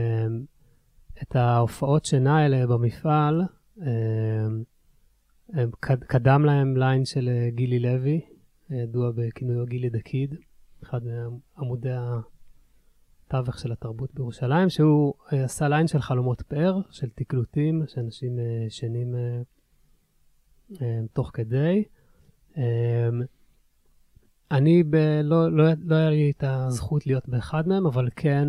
[1.22, 3.42] את ההופעות שינה האלה במפעל,
[3.78, 5.70] אמ,
[6.06, 8.20] קדם להם ליין של אה, גילי לוי,
[8.70, 10.34] ידוע בכינויו גילי דה קיד,
[10.82, 11.92] אחד מעמודי
[13.26, 18.64] התווך של התרבות בירושלים, שהוא אה, עשה ליין של חלומות פאר, של תקלוטים, שאנשים אה,
[18.66, 19.14] ישנים
[21.12, 21.84] תוך כדי.
[22.56, 22.62] אמ,
[24.50, 28.48] אני ב, לא, לא, לא היה לי את הזכות להיות באחד מהם, אבל כן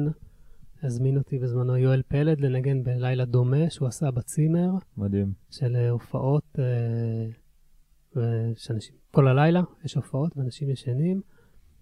[0.84, 4.70] הזמין אותי בזמנו יואל פלד לנגן בלילה דומה שהוא עשה בצימר.
[4.98, 5.34] מדהים.
[5.50, 8.22] של אה, הופעות, אה,
[8.56, 11.22] שאנשים, כל הלילה יש הופעות ואנשים ישנים,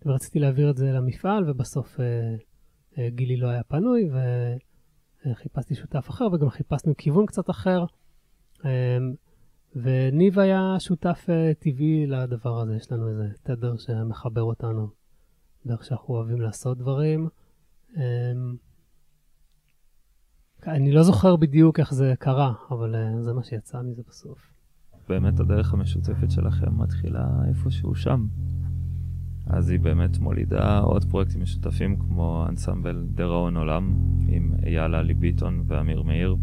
[0.06, 4.10] ורציתי להעביר את זה למפעל, ובסוף אה, גילי לא היה פנוי,
[5.26, 7.86] וחיפשתי שותף אחר, וגם חיפשנו כיוון קצת אחר.
[9.76, 11.28] וניב היה שותף
[11.59, 14.88] טבעי לדבר הזה, יש לנו איזה תדר שמחבר אותנו
[15.65, 17.28] דרך שאנחנו אוהבים לעשות דברים.
[20.67, 24.53] אני לא זוכר בדיוק איך זה קרה, אבל זה מה שיצא מזה בסוף.
[25.09, 28.28] באמת הדרך המשותפת שלכם מתחילה איפשהו שם.
[29.45, 33.93] אז היא באמת מולידה עוד פרויקטים משותפים כמו אנסמבל דראון עולם
[34.28, 36.36] עם אייל עלי ביטון ואמיר מאיר.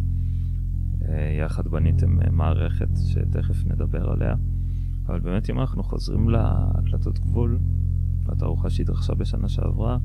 [1.09, 4.35] אה, יחד בניתם אה, מערכת שתכף נדבר עליה.
[5.07, 7.59] אבל באמת אם אנחנו חוזרים להקלטות גבול,
[8.29, 9.99] לתערוכה שהתרחשה בשנה שעברה,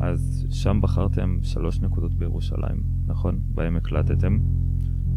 [0.00, 3.40] אז שם בחרתם שלוש נקודות בירושלים, נכון?
[3.54, 4.38] בהם הקלטתם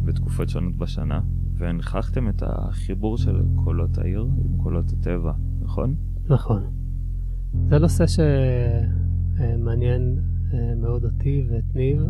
[0.04, 1.22] בתקופות שונות בשנה,
[1.54, 5.96] והנכחתם את החיבור של קולות העיר עם קולות הטבע, נכון?
[6.30, 6.64] נכון.
[7.70, 8.06] זה נושא
[9.38, 10.20] שמעניין
[10.54, 12.02] אה, מאוד אותי ואת ניב.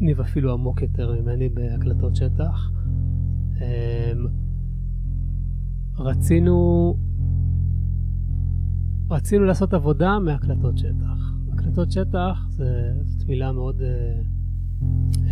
[0.00, 2.70] אה, ניב אפילו עמוק יותר ממני בהקלטות שטח.
[3.60, 4.12] אה,
[5.98, 6.96] רצינו,
[9.10, 11.32] רצינו לעשות עבודה מהקלטות שטח.
[11.52, 13.82] הקלטות שטח זה, זאת מילה מאוד...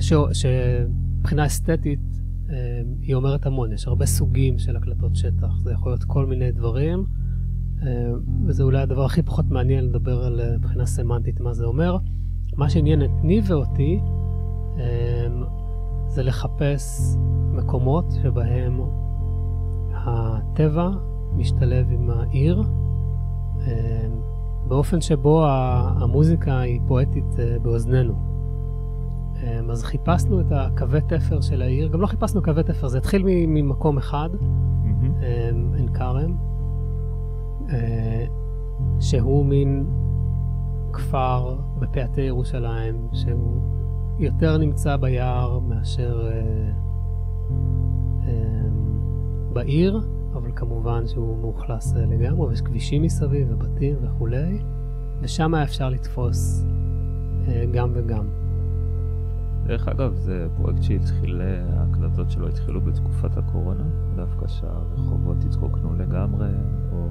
[0.01, 0.13] ש...
[0.33, 2.01] שמבחינה אסתטית
[3.01, 7.05] היא אומרת המון, יש הרבה סוגים של הקלטות שטח, זה יכול להיות כל מיני דברים.
[7.83, 8.13] אה,
[8.47, 11.97] וזה אולי הדבר הכי פחות מעניין לדבר על אה, מבחינה סמנטית מה זה אומר.
[12.57, 14.24] מה שעניין את ניב ואותי אה,
[16.09, 17.17] זה לחפש
[17.53, 18.81] מקומות שבהם
[19.95, 20.91] הטבע
[21.37, 22.63] משתלב עם העיר,
[24.69, 28.15] באופן שבו המוזיקה היא פואטית באוזנינו.
[29.71, 33.99] אז חיפשנו את הקווי תפר של העיר, גם לא חיפשנו קווי תפר, זה התחיל ממקום
[33.99, 35.25] אחד, mm-hmm.
[35.77, 36.37] עין כרם.
[37.71, 38.25] אה,
[39.01, 39.87] שהוא מין
[40.93, 43.61] כפר בפאתי ירושלים, שהוא
[44.19, 46.71] יותר נמצא ביער מאשר אה,
[48.27, 48.69] אה,
[49.53, 50.01] בעיר,
[50.33, 54.59] אבל כמובן שהוא מאוכלס לגמרי, ויש כבישים מסביב ובתים וכולי,
[55.21, 56.65] ושם היה אפשר לתפוס
[57.73, 58.27] גם וגם.
[59.67, 61.41] דרך אגב, זה פרויקט שהתחיל,
[61.73, 63.85] ההקלטות שלו התחילו בתקופת הקורונה,
[64.17, 66.49] דווקא שהרחובות התרוקנו לגמרי,
[66.93, 67.09] או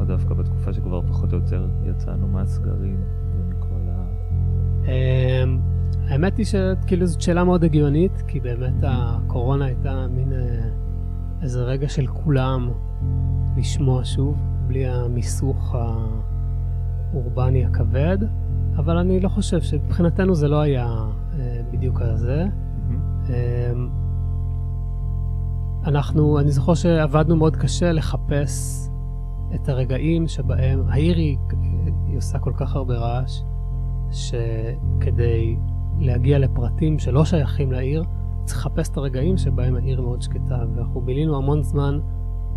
[0.00, 3.00] או דווקא בתקופה שכבר פחות או יותר יצאנו מהסגרים
[6.08, 10.68] האמת היא שכאילו זאת שאלה מאוד הגיונית, כי באמת הקורונה הייתה מין אה,
[11.42, 12.70] איזה רגע של כולם
[13.56, 15.74] לשמוע שוב, בלי המיסוך
[17.12, 18.18] האורבני הכבד,
[18.76, 20.86] אבל אני לא חושב שמבחינתנו זה לא היה
[21.38, 22.46] אה, בדיוק על זה.
[23.28, 23.88] אמ,
[25.86, 28.88] אנחנו, אני זוכר שעבדנו מאוד קשה לחפש
[29.54, 31.38] את הרגעים שבהם העיר היא,
[32.06, 33.42] היא עושה כל כך הרבה רעש,
[34.10, 35.56] שכדי
[35.98, 38.04] להגיע לפרטים שלא שייכים לעיר,
[38.44, 40.64] צריך לחפש את הרגעים שבהם העיר מאוד שקטה.
[40.74, 41.98] ואנחנו בילינו המון זמן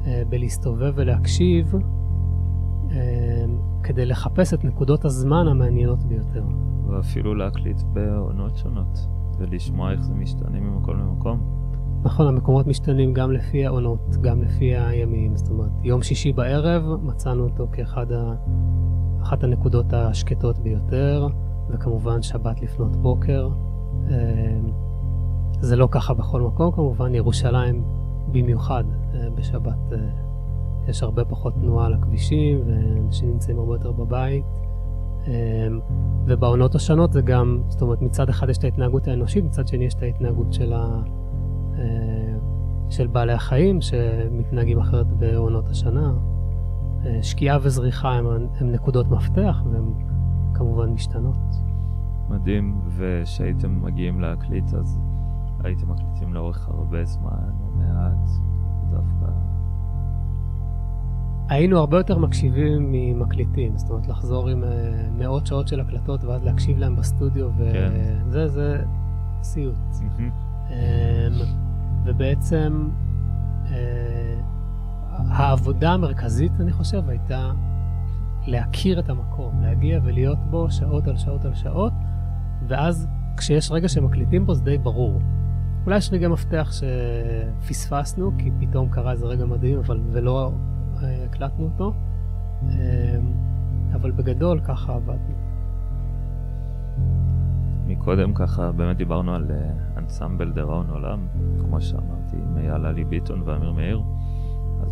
[0.06, 1.76] אה, בלהסתובב ולהקשיב,
[2.92, 3.46] אה,
[3.84, 6.44] כדי לחפש את נקודות הזמן המעניינות ביותר.
[6.88, 11.58] ואפילו להקליט בעונות שונות, ולשמוע איך זה משתנה ממקום למקום.
[12.04, 15.36] נכון, המקומות משתנים גם לפי העונות, גם לפי הימים.
[15.36, 18.08] זאת אומרת, יום שישי בערב מצאנו אותו כאחת
[19.34, 19.36] ה...
[19.44, 21.28] הנקודות השקטות ביותר,
[21.70, 23.50] וכמובן שבת לפנות בוקר.
[24.10, 24.60] אה,
[25.60, 27.84] זה לא ככה בכל מקום, כמובן, ירושלים
[28.32, 29.98] במיוחד אה, בשבת אה,
[30.88, 34.46] יש הרבה פחות תנועה על הכבישים, ואנשים נמצאים הרבה יותר בבית.
[36.26, 39.94] ובעונות השונות זה גם, זאת אומרת, מצד אחד יש את ההתנהגות האנושית, מצד שני יש
[39.94, 41.02] את ההתנהגות של ה...
[42.90, 46.14] של בעלי החיים שמתנהגים אחרת בעונות השנה.
[47.08, 48.26] אה, שקיעה וזריחה הם,
[48.60, 49.84] הם נקודות מפתח והן
[50.54, 51.36] כמובן משתנות.
[52.30, 55.00] מדהים, וכשהייתם מגיעים להקליט אז
[55.64, 58.30] הייתם מקליטים לאורך הרבה זמן או מעט
[58.92, 59.32] דווקא?
[61.50, 64.68] היינו הרבה יותר מקשיבים ממקליטים, זאת אומרת לחזור עם uh,
[65.18, 68.48] מאות שעות של הקלטות ואז להקשיב להם בסטודיו, וזה כן.
[68.48, 68.84] זה
[69.42, 69.76] סיוט.
[70.70, 70.72] Um,
[72.06, 73.07] ובעצם אה,
[75.58, 77.52] העבודה המרכזית, אני חושב, הייתה
[78.48, 81.94] להכיר את המקום, להגיע ולהיות בו שעות על שעות על שעות,
[82.68, 85.22] ואז כשיש רגע שמקליטים בו זה די ברור.
[85.86, 90.52] אולי יש רגע מפתח שפספסנו, כי פתאום קרה איזה רגע מדהים, אבל ולא
[91.04, 91.94] אה, הקלטנו אותו,
[92.70, 92.76] אה,
[93.94, 95.36] אבל בגדול ככה עבדנו.
[97.88, 99.52] מקודם ככה באמת דיברנו על
[99.98, 101.28] אנסמבל דראון עולם,
[101.60, 104.02] כמו שאמרתי, עם אייל עלי ביטון ואמיר מאיר.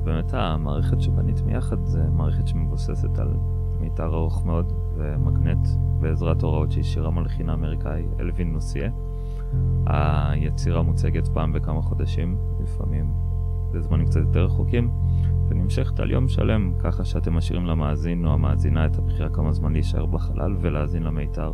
[0.06, 3.34] באמת המערכת שבנית מיחד זה מערכת שמבוססת על
[3.80, 5.68] מיתר ארוך מאוד ומגנט
[6.00, 8.92] בעזרת הוראות שהשאירה מלחין האמריקאי אלווין נוסיה.
[9.86, 13.14] היצירה מוצגת פעם בכמה חודשים, לפעמים
[13.72, 14.90] בזמנים קצת יותר רחוקים,
[15.48, 20.06] ונמשכת על יום שלם, ככה שאתם משאירים למאזין או המאזינה את הבחירה כמה זמן להישאר
[20.06, 21.52] בחלל ולהאזין למיתר.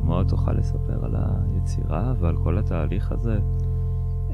[0.00, 3.38] מה עוד תוכל לספר על היצירה ועל כל התהליך הזה?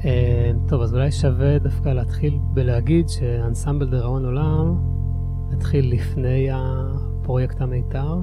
[0.05, 4.75] אה, טוב, אז אולי שווה דווקא להתחיל בלהגיד שאנסמבל דיראון עולם
[5.53, 8.19] התחיל לפני הפרויקט המיתר,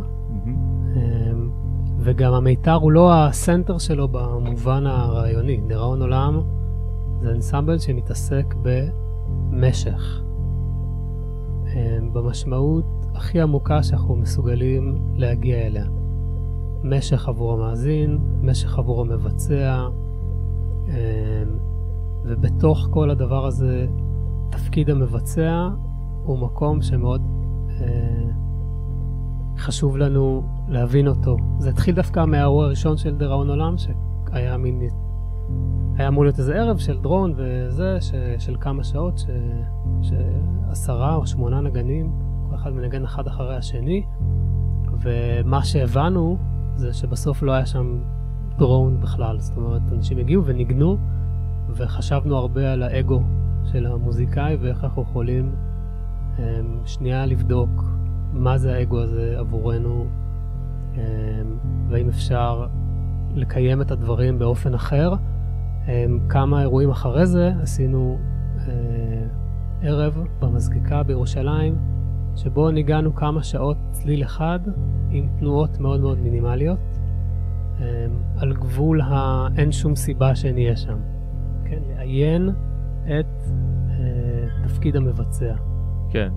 [0.96, 1.32] אה,
[1.98, 5.60] וגם המיתר הוא לא הסנטר שלו במובן הרעיוני.
[5.66, 6.42] דיראון עולם
[7.22, 10.22] זה אנסמבל שמתעסק במשך.
[11.66, 15.86] אה, במשמעות הכי עמוקה שאנחנו מסוגלים להגיע אליה.
[16.84, 19.88] משך עבור המאזין, משך עבור המבצע,
[22.24, 23.86] ובתוך כל הדבר הזה,
[24.50, 25.68] תפקיד המבצע
[26.24, 27.22] הוא מקום שמאוד
[27.70, 28.30] אה,
[29.56, 31.36] חשוב לנו להבין אותו.
[31.58, 34.80] זה התחיל דווקא מהאירוע הראשון של דיראון עולם, שהיה מין...
[35.96, 39.26] היה אמור להיות איזה ערב של דרון וזה, ש, של כמה שעות, ש,
[40.02, 42.12] שעשרה או שמונה נגנים,
[42.48, 44.04] כל אחד מנגן אחד אחרי השני,
[45.00, 46.36] ומה שהבנו
[46.74, 47.98] זה שבסוף לא היה שם
[48.58, 49.40] דרון בכלל.
[49.40, 50.96] זאת אומרת, אנשים הגיעו וניגנו,
[51.76, 53.22] וחשבנו הרבה על האגו
[53.64, 55.54] של המוזיקאי ואיך אנחנו יכולים
[56.36, 56.40] um,
[56.84, 57.84] שנייה לבדוק
[58.32, 60.06] מה זה האגו הזה עבורנו,
[60.94, 60.98] um,
[61.88, 62.66] והאם אפשר
[63.34, 65.12] לקיים את הדברים באופן אחר.
[65.86, 65.88] Um,
[66.28, 68.18] כמה אירועים אחרי זה עשינו
[68.56, 68.70] uh,
[69.82, 71.78] ערב במזקיקה בירושלים,
[72.36, 74.60] שבו ניגענו כמה שעות צליל אחד
[75.10, 76.78] עם תנועות מאוד מאוד מינימליות,
[78.36, 80.98] על גבול האין שום סיבה שנהיה שם.
[81.70, 82.48] כן, לעיין
[83.04, 83.50] את
[83.90, 85.54] אה, תפקיד המבצע.
[86.10, 86.32] כן.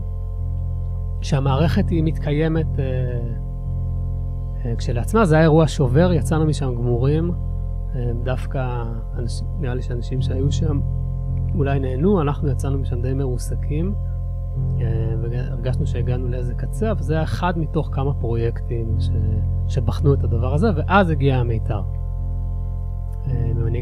[1.21, 2.85] שהמערכת היא מתקיימת אה,
[4.65, 7.31] אה, כשלעצמה, זה היה אירוע שובר, יצאנו משם גמורים.
[7.95, 8.83] אה, דווקא,
[9.17, 10.79] אנש, נראה לי שאנשים שהיו שם
[11.55, 13.95] אולי נהנו, אנחנו יצאנו משם די מרוסקים,
[14.81, 14.85] אה,
[15.21, 19.09] והרגשנו שהגענו לאיזה קצה, אבל זה היה אחד מתוך כמה פרויקטים ש,
[19.67, 21.81] שבחנו את הדבר הזה, ואז הגיע המיתר.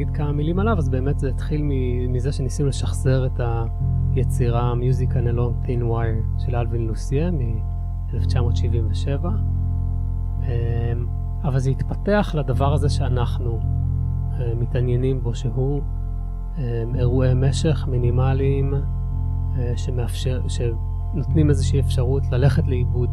[0.01, 1.61] אגיד כמה מילים עליו, אז באמת זה התחיל
[2.09, 3.41] מזה שניסינו לשחזר את
[4.15, 9.25] היצירה Music and a Long Thin Wire של אלווין לוסיה מ-1977,
[11.43, 13.59] אבל זה התפתח לדבר הזה שאנחנו
[14.39, 15.81] אה, מתעניינים בו, שהוא
[16.95, 23.09] אירועי משך מינימליים אה, שמאפשר, שנותנים איזושהי אפשרות ללכת לאיבוד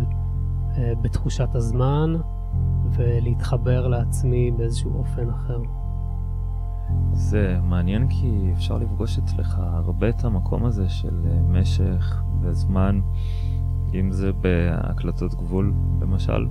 [0.76, 2.16] אה, בתחושת הזמן
[2.90, 5.58] ולהתחבר לעצמי באיזשהו אופן אחר.
[7.12, 13.00] זה מעניין כי אפשר לפגוש אצלך הרבה את המקום הזה של אה, משך וזמן,
[13.94, 16.46] אם זה בהקלטות גבול למשל,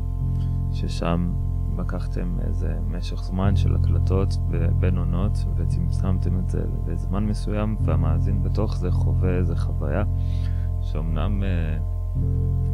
[0.72, 1.32] ששם
[1.78, 4.38] לקחתם איזה משך זמן של הקלטות
[4.80, 10.04] בין עונות וצמצמתם את זה לזמן מסוים והמאזין בתוך זה חווה איזה חוויה
[10.82, 11.78] שאומנם אה,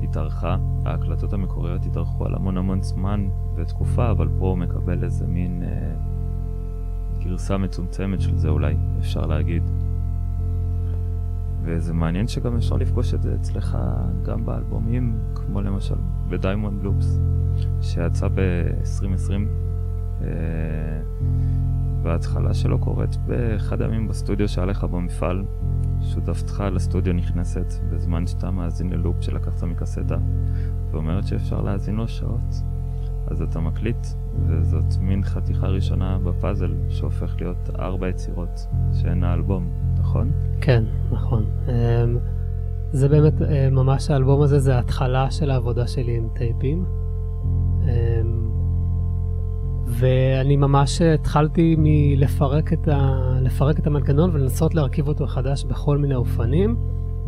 [0.03, 5.63] התארכה, ההקלטות המקוריות התארכו על המון המון זמן ותקופה, אבל פה הוא מקבל איזה מין...
[5.63, 6.12] אה,
[7.23, 9.63] גרסה מצומצמת של זה אולי, אפשר להגיד.
[11.63, 13.77] וזה מעניין שגם אפשר לפגוש את זה אצלך
[14.23, 15.95] גם באלבומים, כמו למשל
[16.29, 17.19] ב Diamond Loops,
[17.81, 19.31] שיצא ב-2020,
[20.21, 20.27] אה,
[22.01, 25.43] וההתחלה שלו קורית באחד הימים בסטודיו שהיה לך במפעל,
[26.01, 30.17] שותפתך לסטודיו נכנסת בזמן שאתה מאזין ללופ שלקחת מקסטה,
[30.91, 32.61] ואומרת שאפשר להאזין לו שעות.
[33.27, 34.07] אז אתה מקליט,
[34.47, 39.67] וזאת מין חתיכה ראשונה בפאזל שהופך להיות ארבע יצירות שהן האלבום,
[39.97, 40.31] נכון?
[40.61, 41.45] כן, נכון.
[41.67, 42.17] אמ,
[42.91, 46.85] זה באמת, אה, ממש האלבום הזה זה ההתחלה של העבודה שלי עם טייפים.
[47.83, 48.49] אמ,
[49.87, 53.19] ואני ממש התחלתי מלפרק את, ה...
[53.41, 56.75] לפרק את המנגנון ולנסות להרכיב אותו מחדש בכל מיני אופנים.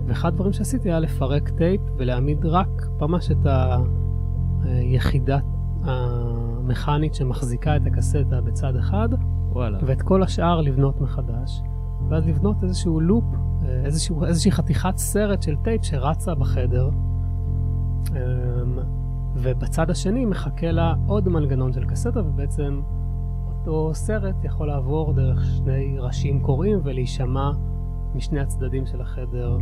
[0.08, 3.48] ואחד הדברים שעשיתי היה לפרק טייפ ולהעמיד רק ממש את
[4.64, 5.44] היחידת
[6.66, 9.10] המכנית שמחזיקה את הקסטה בצד אחד,
[9.52, 9.78] וואלה.
[9.82, 11.62] ואת כל השאר לבנות מחדש,
[12.10, 13.24] ואז לבנות איזשהו לופ,
[13.86, 16.90] איזשהו, איזושהי חתיכת סרט של טייפ שרצה בחדר,
[18.12, 18.16] אמ,
[19.36, 22.82] ובצד השני מחכה לה עוד מנגנון של קסטה, ובעצם
[23.48, 27.52] אותו סרט יכול לעבור דרך שני ראשים קוראים ולהישמע
[28.16, 29.58] משני הצדדים של החדר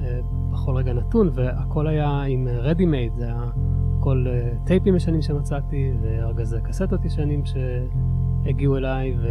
[0.00, 0.20] אה,
[0.50, 3.44] בכל רגע נתון, והכל היה עם ready made, זה היה
[4.02, 9.26] הכל אה, טייפים ישנים שמצאתי, וארגזי קסטות ישנים שהגיעו אליי, ו...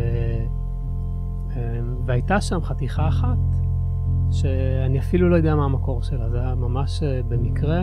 [1.56, 3.38] אה, והייתה שם חתיכה אחת,
[4.32, 7.82] שאני אפילו לא יודע מה המקור שלה, זה היה ממש במקרה,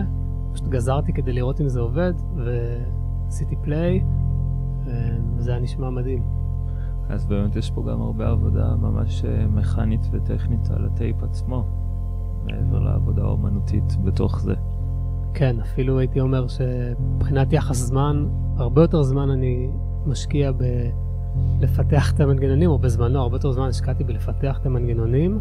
[0.53, 4.03] פשוט גזרתי כדי לראות אם זה עובד, ועשיתי פליי,
[5.35, 6.23] וזה היה נשמע מדהים.
[7.09, 11.65] אז באמת יש פה גם הרבה עבודה ממש אה, מכנית וטכנית על הטייפ עצמו,
[12.45, 14.55] מעבר לעבודה האומנותית בתוך זה.
[15.33, 18.25] כן, אפילו הייתי אומר שמבחינת יחס זמן,
[18.57, 19.69] הרבה יותר זמן אני
[20.05, 20.51] משקיע
[21.59, 25.39] בלפתח את המנגנונים, או בזמנו הרבה יותר זמן השקעתי בלפתח את המנגנונים,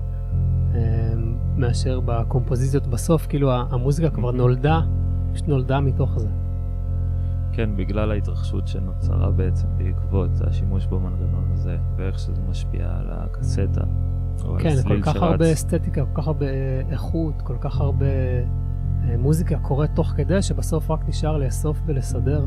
[0.75, 1.13] אה,
[1.57, 4.81] מאשר בקומפוזיציות בסוף, כאילו המוזיקה כבר נולדה,
[5.33, 6.29] פשוט נולדה מתוך זה.
[7.53, 13.85] כן, בגלל ההתרחשות שנוצרה בעצם בעקבות השימוש במנגנון הזה, ואיך שזה משפיע על הקסטה,
[14.45, 15.23] או כן, על הסליל כל כך שרץ.
[15.23, 16.47] הרבה אסתטיקה, כל כך הרבה
[16.91, 18.45] איכות, כל כך הרבה אה,
[19.19, 22.47] מוזיקה קורית תוך כדי, שבסוף רק נשאר לאסוף ולסדר.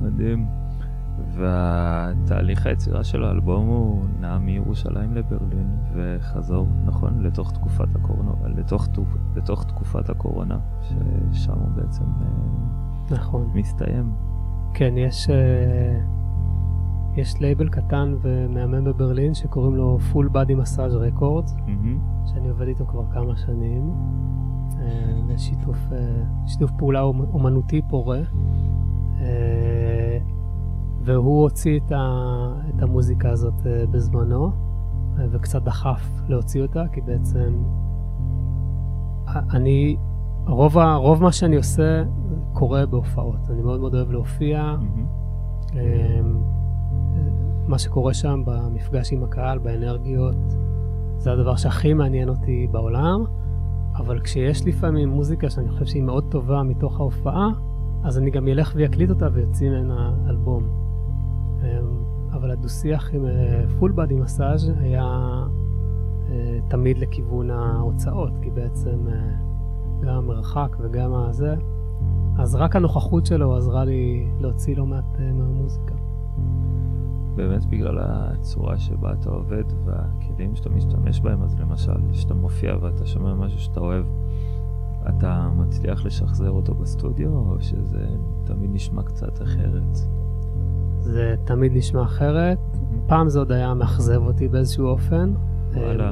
[0.00, 0.46] מדהים.
[1.30, 8.88] והתהליך היצירה של האלבום הוא נע מירושלים לברלין וחזור, נכון, לתוך תקופת הקורונה, לתוך,
[9.36, 13.50] לתוך תקופת הקורונה, ששם הוא בעצם אה, נכון.
[13.54, 14.12] מסתיים.
[14.74, 16.00] כן, יש, אה,
[17.16, 21.98] יש לייבל קטן ומהמם בברלין שקוראים לו Full Body Massage Records, מהמם.
[22.26, 23.94] שאני עובד איתו כבר כמה שנים.
[24.86, 24.92] אה,
[25.26, 25.98] ויש שיתוף, אה,
[26.46, 28.20] שיתוף פעולה אומ- אומנותי פורה.
[29.20, 30.18] אה,
[31.00, 31.98] והוא הוציא את, ה,
[32.76, 34.50] את המוזיקה הזאת אה, בזמנו,
[35.18, 37.62] אה, וקצת דחף להוציא אותה, כי בעצם
[39.54, 39.96] אני,
[40.46, 42.02] רוב, ה, רוב מה שאני עושה
[42.52, 43.50] קורה בהופעות.
[43.50, 44.74] אני מאוד מאוד אוהב להופיע.
[45.72, 45.78] אמ,
[47.68, 50.36] מה שקורה שם במפגש עם הקהל, באנרגיות,
[51.18, 53.24] זה הדבר שהכי מעניין אותי בעולם,
[53.96, 57.48] אבל כשיש לפעמים מוזיקה שאני חושב שהיא מאוד טובה מתוך ההופעה,
[58.04, 60.62] אז אני גם אלך ואקליט אותה ויוציא ממנה אלבום.
[61.62, 61.66] אמ,
[62.32, 63.24] אבל הדו-שיח עם
[63.78, 65.02] פול בדי מסאז' היה
[66.30, 69.14] אה, תמיד לכיוון ההוצאות, כי בעצם אה,
[70.00, 71.54] גם המרחק וגם הזה,
[72.38, 75.95] אז רק הנוכחות שלו עזרה לי להוציא לא מעט אה, מהמוזיקה.
[77.36, 83.06] באמת בגלל הצורה שבה אתה עובד והכלים שאתה משתמש בהם, אז למשל, כשאתה מופיע ואתה
[83.06, 84.04] שומע משהו שאתה אוהב,
[85.08, 88.06] אתה מצליח לשחזר אותו בסטודיו, או שזה
[88.44, 89.98] תמיד נשמע קצת אחרת?
[91.00, 92.58] זה תמיד נשמע אחרת.
[93.06, 95.32] פעם זה עוד היה מאכזב אותי באיזשהו אופן.
[95.74, 96.04] וואלה.
[96.04, 96.10] אה,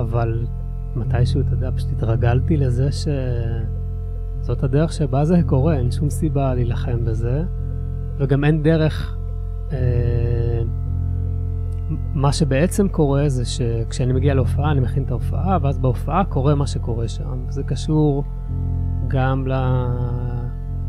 [0.00, 0.46] אבל
[0.96, 7.04] מתישהו, אתה יודע, פשוט התרגלתי לזה שזאת הדרך שבה זה קורה, אין שום סיבה להילחם
[7.04, 7.42] בזה,
[8.18, 9.16] וגם אין דרך...
[9.74, 10.62] אה,
[12.14, 16.66] מה שבעצם קורה זה שכשאני מגיע להופעה, אני מכין את ההופעה, ואז בהופעה קורה מה
[16.66, 17.44] שקורה שם.
[17.48, 18.24] זה קשור
[19.08, 19.52] גם ל...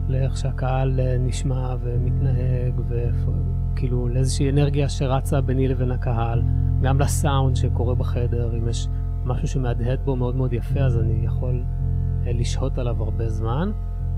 [0.07, 6.43] לאיך שהקהל אה, נשמע ומתנהג, וכאילו לאיזושהי אנרגיה שרצה ביני לבין הקהל,
[6.81, 8.87] גם לסאונד שקורה בחדר, אם יש
[9.25, 11.63] משהו שמהדהד בו מאוד מאוד יפה, אז אני יכול
[12.27, 13.71] אה, לשהות עליו הרבה זמן.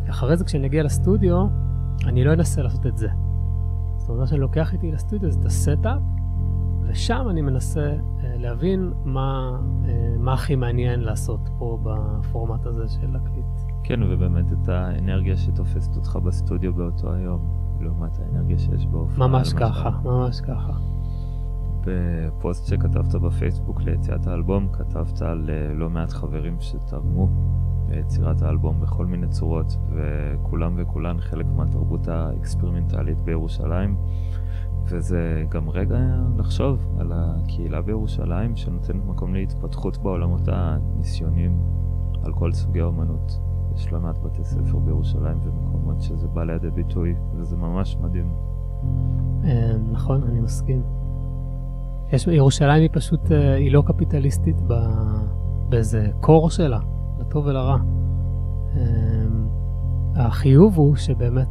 [0.10, 1.48] אחרי זה, כשאני אגיע לסטודיו,
[2.06, 3.08] אני לא אנסה לעשות את זה.
[4.08, 6.02] זאת אומרת, מה שאני לוקח איתי לסטודיו זה את ה setup,
[6.88, 7.98] ושם אני מנסה אה,
[8.38, 13.46] להבין מה, אה, מה הכי מעניין לעשות פה בפורמט הזה של להקליט.
[13.84, 17.40] כן, ובאמת את האנרגיה שתופסת אותך בסטודיו באותו היום,
[17.80, 19.28] לעומת האנרגיה שיש בהופעה.
[19.28, 19.54] ממש.
[19.54, 20.74] ככה, ממש ככה.
[21.86, 27.28] בפוסט שכתבת בפייסבוק ליציאת האלבום, כתבת על אה, לא מעט חברים שתרמו
[27.90, 33.96] ליצירת האלבום בכל מיני צורות, וכולם וכולן חלק מהתרבות האקספרימנטלית בירושלים.
[34.90, 35.98] וזה גם רגע
[36.38, 41.60] לחשוב על הקהילה בירושלים שנותנת מקום להתפתחות בעולמות הניסיוניים
[42.24, 43.40] על כל סוגי האומנות.
[43.76, 48.32] יש לא מעט בתי ספר בירושלים ומקומות שזה בא לידי ביטוי, וזה ממש מדהים.
[49.44, 50.82] אה, נכון, אני מסכים.
[52.28, 54.56] ירושלים היא פשוט, אה, היא לא קפיטליסטית
[55.70, 56.80] באיזה קור שלה,
[57.38, 57.78] לטוב ולרע.
[58.76, 58.86] אה,
[60.16, 61.48] החיוב הוא שבאמת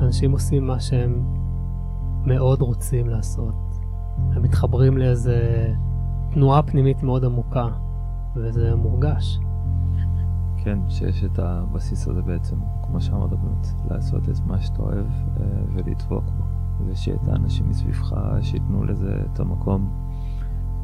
[0.00, 1.22] אנשים עושים מה שהם
[2.26, 3.54] מאוד רוצים לעשות.
[4.32, 5.68] הם מתחברים לאיזה
[6.32, 7.68] תנועה פנימית מאוד עמוקה,
[8.36, 9.40] וזה מורגש.
[10.64, 12.56] כן, שיש את הבסיס הזה בעצם,
[12.86, 15.06] כמו שאמרת באמת, לעשות את מה שאתה אוהב
[15.40, 16.44] אה, ולדבוק בו.
[16.86, 19.90] ושיהיה את האנשים מסביבך שייתנו לזה את המקום,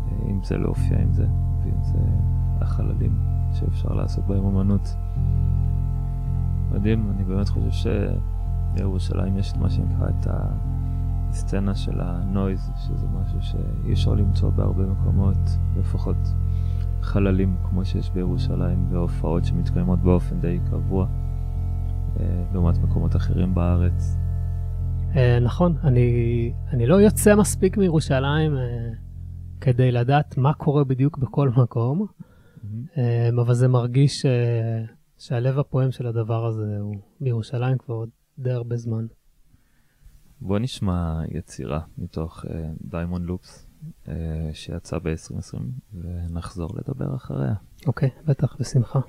[0.07, 1.27] אה, אם זה להופיע עם זה,
[1.65, 1.99] ואם זה
[2.61, 4.97] החללים שאפשר לעשות בהם אומנות.
[6.73, 7.91] מדהים, אני באמת חושב
[8.75, 10.27] שבירושלים יש את מה שנקרא את
[11.31, 15.37] הסצנה של הנויז, שזה משהו שאי אפשר למצוא בהרבה מקומות,
[15.79, 16.17] לפחות
[17.03, 21.07] חללים כמו שיש בירושלים, והופעות שמתקיימות באופן די קבוע,
[22.21, 24.17] אה, לעומת מקומות אחרים בארץ.
[25.17, 28.91] אה, נכון, אני, אני לא יוצא מספיק מירושלים אה,
[29.61, 32.07] כדי לדעת מה קורה בדיוק בכל מקום,
[32.99, 34.85] אה, אבל זה מרגיש אה,
[35.19, 38.05] שהלב הפועם של הדבר הזה הוא בירושלים כבר
[38.39, 39.07] די הרבה זמן.
[40.41, 42.45] בוא נשמע יצירה מתוך
[42.81, 43.67] דיימון uh, לופס
[44.05, 44.09] uh,
[44.53, 45.59] שיצא ב-2020
[45.95, 47.55] ונחזור לדבר אחריה.
[47.87, 49.01] אוקיי, okay, בטח, בשמחה.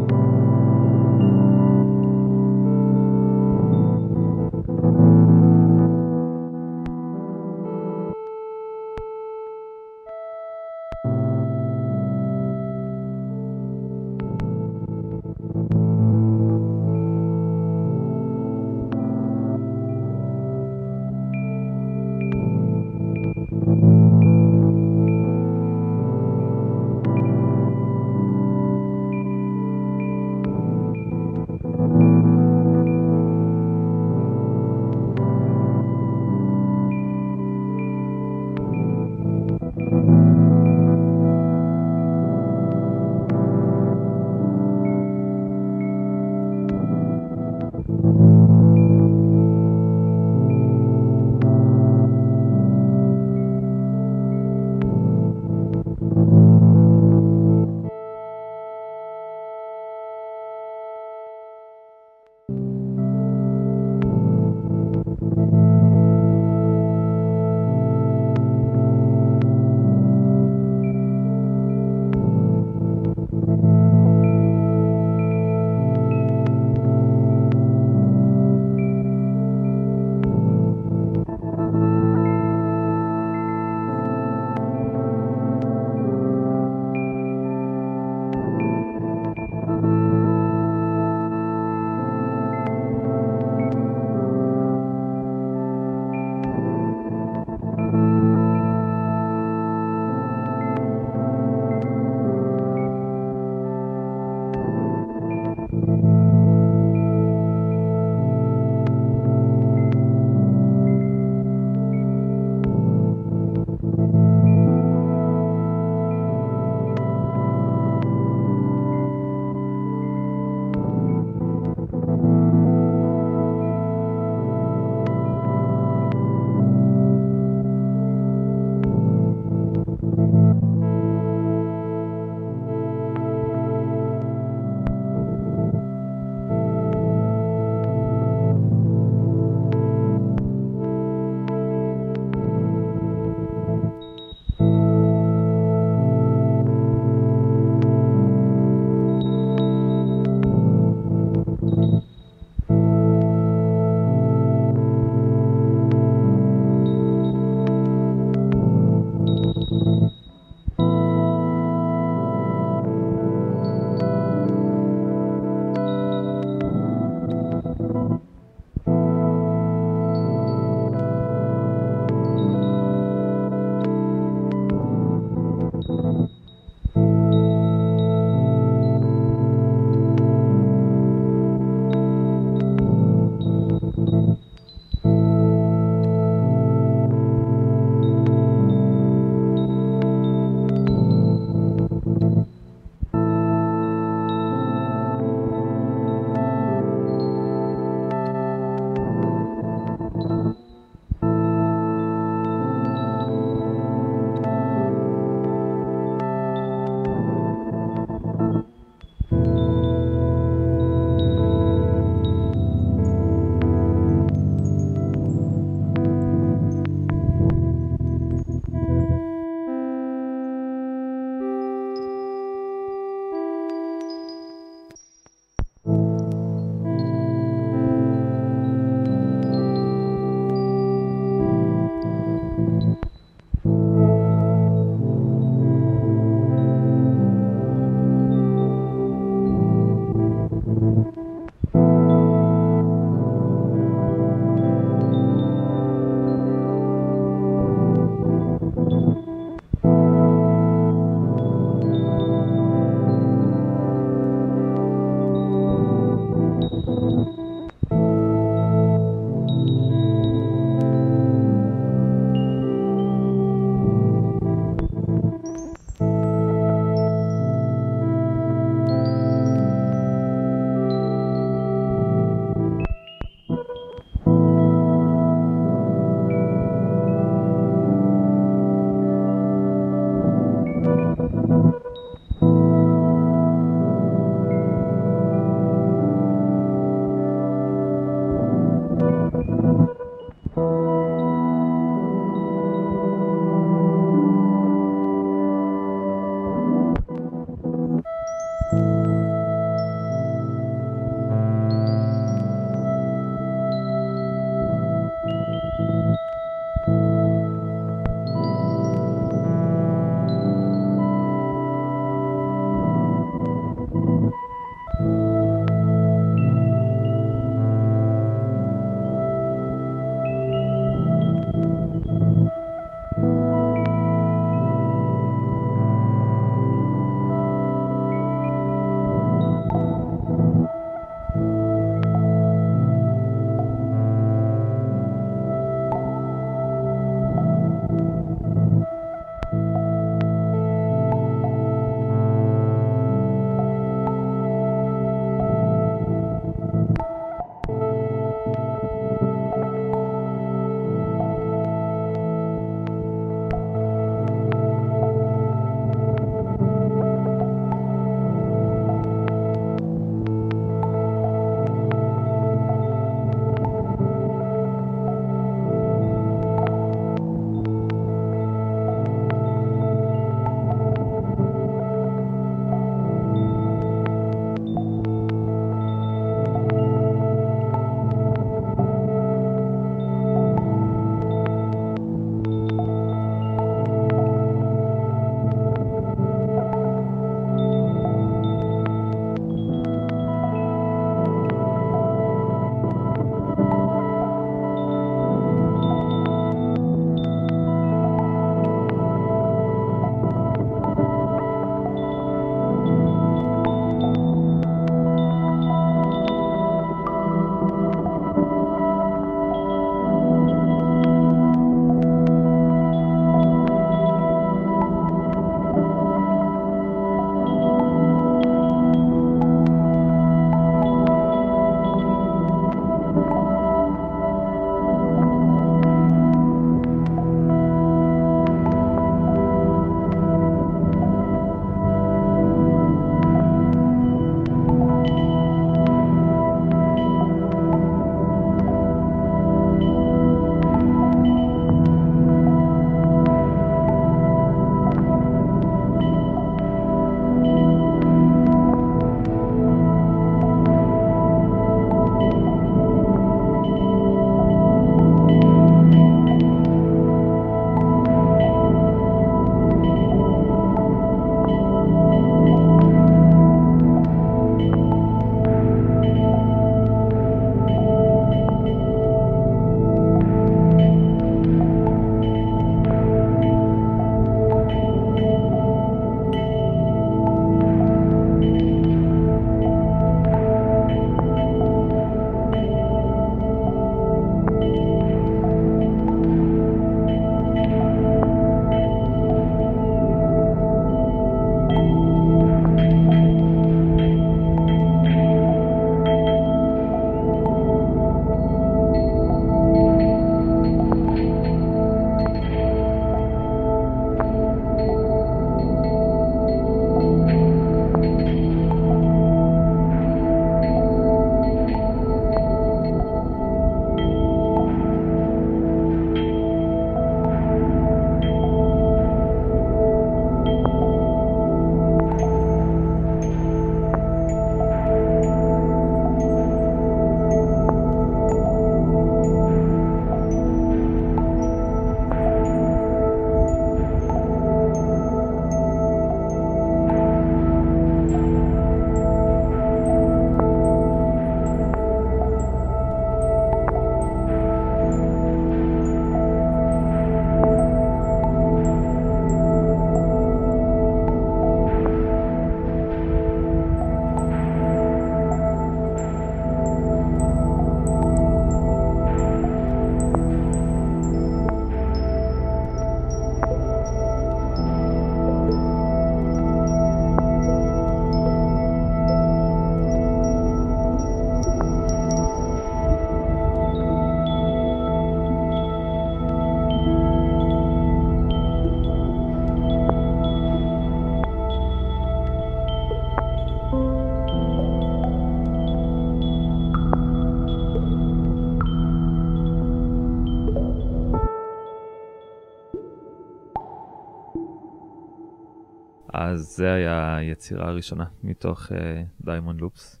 [596.32, 598.72] אז זה היה היצירה הראשונה מתוך
[599.20, 600.00] Diamond אה, Loops,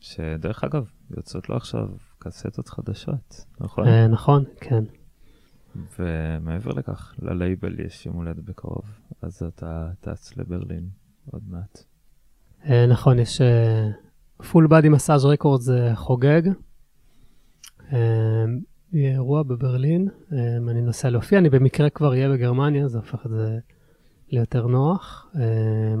[0.00, 3.86] שדרך אגב, יוצאות לו עכשיו קסטות חדשות, נכון?
[3.88, 4.84] אה, נכון, כן.
[5.98, 8.84] ומעבר לכך, ללייבל יש יום הולדת בקרוב,
[9.22, 10.88] אז אתה טס לברלין
[11.30, 11.78] עוד מעט.
[12.64, 13.40] אה, נכון, יש
[14.50, 16.42] Full Body Massage Records חוגג.
[17.92, 18.44] אה,
[18.92, 23.30] יהיה אירוע בברלין, אה, אני נוסע להופיע, אני במקרה כבר אהיה בגרמניה, זה הופך את
[23.30, 23.58] זה
[24.28, 25.32] ליותר נוח.
[25.36, 25.94] אה,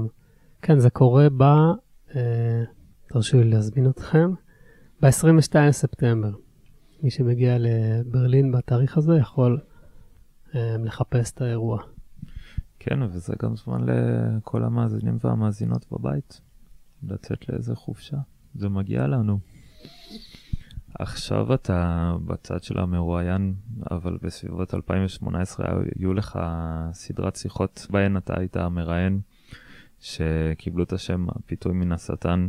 [0.62, 1.42] כן, זה קורה ב...
[2.16, 2.64] אה,
[3.08, 4.30] תרשו לי להזמין אתכם.
[5.02, 6.32] ב-22 לספטמבר.
[7.02, 9.60] מי שמגיע לברלין בתאריך הזה יכול
[10.50, 11.82] um, לחפש את האירוע.
[12.78, 16.40] כן, וזה גם זמן לכל המאזינים והמאזינות בבית,
[17.02, 18.16] לצאת לאיזה חופשה.
[18.54, 19.38] זה מגיע לנו.
[20.98, 23.54] עכשיו אתה בצד של המרואיין,
[23.90, 25.66] אבל בסביבות 2018
[25.98, 26.38] היו לך
[26.92, 29.20] סדרת שיחות בהן אתה היית המראיין,
[30.00, 32.48] שקיבלו את השם הפיתוי מן השטן,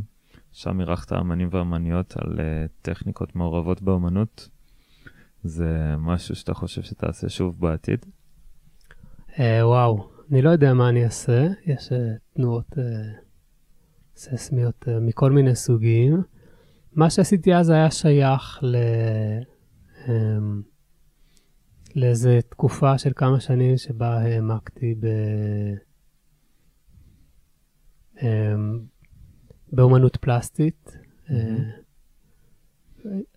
[0.52, 2.40] שם אירחת אמנים ואמניות על uh,
[2.82, 4.50] טכניקות מעורבות באמנות.
[5.44, 8.06] זה משהו שאתה חושב שתעשה שוב בעתיד?
[9.30, 11.48] Uh, וואו, אני לא יודע מה אני אעשה.
[11.66, 11.96] יש uh,
[12.36, 12.78] תנועות
[14.16, 16.35] ססמיות מכל מיני סוגים.
[16.96, 18.76] מה שעשיתי אז היה שייך ל...
[20.06, 20.10] Um,
[21.96, 25.08] לאיזה תקופה של כמה שנים שבה העמקתי ב...
[28.18, 28.22] Um,
[29.72, 30.98] באומנות פלסטית.
[31.30, 31.36] אה,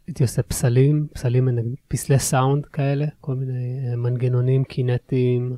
[0.07, 1.49] הייתי עושה פסלים, פסלים,
[1.89, 5.57] פסלי סאונד כאלה, כל מיני אה, מנגנונים קינטיים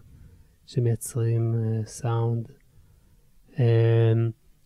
[0.67, 2.49] שמייצרים אה, סאונד.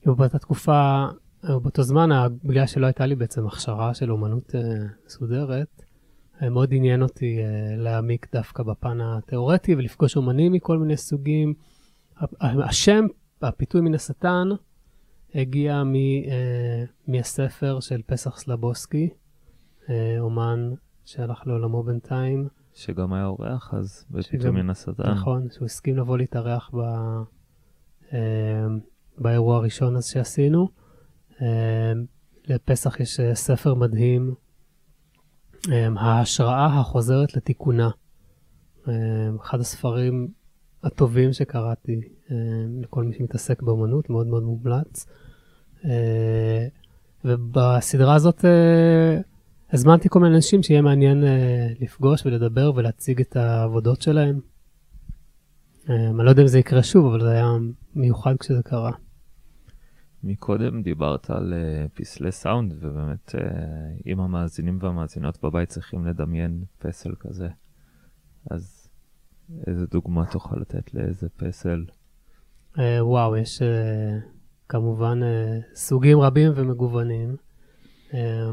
[0.07, 1.07] ובאותה תקופה,
[1.49, 2.09] באותו זמן,
[2.45, 4.55] בגלל שלא הייתה לי בעצם הכשרה של אומנות
[5.07, 5.83] מסודרת,
[6.43, 7.39] מאוד עניין אותי
[7.77, 11.55] להעמיק דווקא בפן התיאורטי ולפגוש אומנים מכל מיני סוגים.
[12.41, 13.05] השם,
[13.43, 14.49] הפיתוי מן השטן,
[15.35, 15.93] הגיע מ,
[17.07, 19.09] מהספר של פסח סלבוסקי,
[20.19, 20.71] אומן
[21.05, 22.49] שהלך לעולמו בינתיים.
[22.75, 25.11] שגם היה אורח אז, בפתאום מן השטן.
[25.11, 26.81] נכון, שהוא הסכים לבוא להתארח ב,
[29.19, 30.84] באירוע הראשון אז שעשינו.
[31.39, 31.43] Uh,
[32.49, 34.35] לפסח יש uh, ספר מדהים,
[35.67, 37.91] um, ההשראה החוזרת לתיקונה.
[38.85, 38.89] Um,
[39.43, 40.29] אחד הספרים
[40.83, 42.01] הטובים שקראתי
[42.81, 45.07] לכל מי שמתעסק באמנות, מאוד מאוד מומלץ.
[45.85, 46.67] אה,
[47.25, 49.21] ובסדרה הזאת אה,
[49.73, 54.41] הזמנתי כל מיני אנשים שיהיה מעניין אה, לפגוש ולדבר ולהציג את העבודות שלהם.
[55.89, 57.49] אני לא יודע אם זה יקרה שוב, אבל זה היה
[57.95, 58.91] מיוחד כשזה קרה.
[60.25, 63.39] מקודם דיברת על uh, פסלי סאונד, ובאמת uh,
[64.07, 67.49] אם המאזינים והמאזינות בבית צריכים לדמיין פסל כזה,
[68.51, 68.89] אז
[69.67, 71.85] איזה דוגמה תוכל לתת לאיזה פסל?
[72.77, 73.63] Uh, וואו, יש
[74.69, 77.37] כמובן אה, סוגים רבים ומגוונים.
[78.15, 78.51] אה,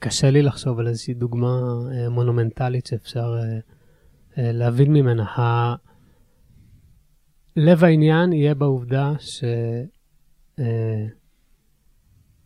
[0.00, 1.60] קשה לי לחשוב על איזושהי דוגמה
[1.92, 3.34] אה, מונומנטלית שאפשר
[4.36, 5.24] להבין ממנה.
[7.56, 9.12] לב העניין יהיה בעובדה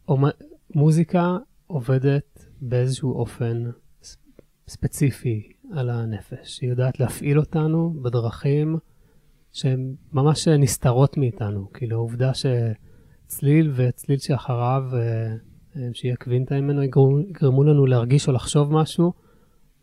[0.07, 1.37] שמוזיקה
[1.67, 3.71] עובדת באיזשהו אופן
[4.69, 6.61] ספציפי על הנפש.
[6.61, 8.77] היא יודעת להפעיל אותנו בדרכים
[9.53, 11.73] שהן ממש נסתרות מאיתנו.
[11.73, 14.99] כאילו, העובדה שצליל וצליל שאחריו, אה,
[15.77, 19.13] אה, שיהיה קווינטה ממנו, יגרמו לנו להרגיש או לחשוב משהו,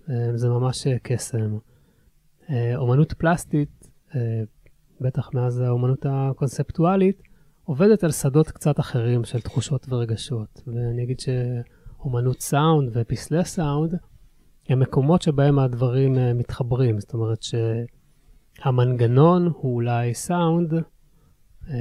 [0.09, 1.57] אה, זה ממש קסם.
[2.75, 3.89] אומנות פלסטית,
[5.01, 7.21] בטח מאז האומנות הקונספטואלית,
[7.63, 10.61] עובדת על שדות קצת אחרים של תחושות ורגשות.
[10.67, 13.95] ואני אגיד שאומנות סאונד ופסלי סאונד
[14.69, 16.99] הם מקומות שבהם הדברים מתחברים.
[16.99, 17.55] זאת אומרת ש...
[18.63, 20.73] המנגנון הוא אולי סאונד,
[21.67, 21.73] אמ,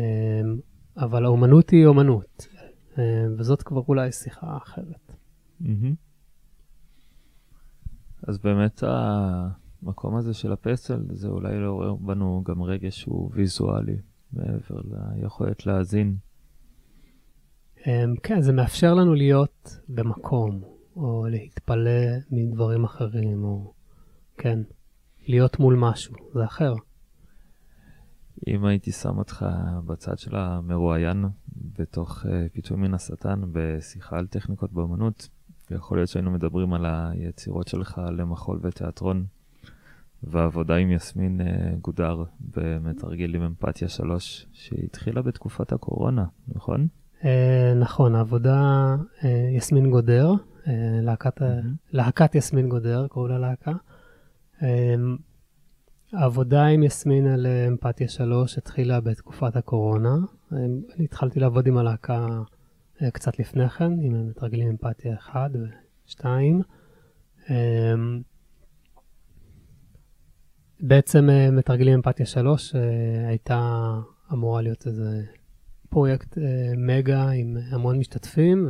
[0.97, 2.47] אבל האומנות היא אומנות,
[2.98, 3.02] אמ,
[3.39, 5.12] וזאת כבר אולי שיחה אחרת.
[8.28, 13.97] אז באמת המקום הזה של הפסל, זה אולי לעורר בנו גם רגש שהוא ויזואלי,
[14.32, 14.81] מעבר
[15.16, 16.16] ליכולת להאזין.
[17.86, 20.62] אמ, כן, זה מאפשר לנו להיות במקום,
[20.97, 22.01] או להתפלא
[22.31, 23.73] מדברים אחרים, או
[24.39, 24.59] כן.
[25.28, 26.74] להיות מול משהו, זה אחר.
[28.47, 29.47] אם הייתי שם אותך
[29.86, 31.24] בצד של המרואיין
[31.78, 35.28] בתוך uh, פיתוי מן השטן בשיחה על טכניקות באמנות,
[35.70, 39.27] יכול להיות שהיינו מדברים על היצירות שלך למחול ותיאטרון,
[40.23, 46.89] והעבודה עם יסמין uh, גודר במתרגיל עם אמפתיה 3, שהתחילה בתקופת הקורונה, נכון?
[47.21, 47.25] Uh,
[47.81, 49.27] נכון, העבודה uh,
[49.57, 50.33] יסמין גודר,
[51.03, 51.43] להקת.
[51.93, 53.73] להקת יסמין גודר, קראו לה להקה.
[56.13, 60.17] העבודה עם יסמין על אה, אמפתיה 3 התחילה בתקופת הקורונה.
[60.53, 60.59] אה,
[60.97, 62.27] אני התחלתי לעבוד עם הלהקה
[63.03, 66.25] אה, קצת לפני כן, עם מתרגלים אמפתיה 1 ו-2.
[70.82, 72.81] בעצם אה, מתרגלים אמפתיה 3 אה,
[73.28, 73.90] הייתה
[74.32, 75.23] אמורה להיות איזה
[75.89, 76.43] פרויקט אה,
[76.77, 78.69] מגה עם המון משתתפים,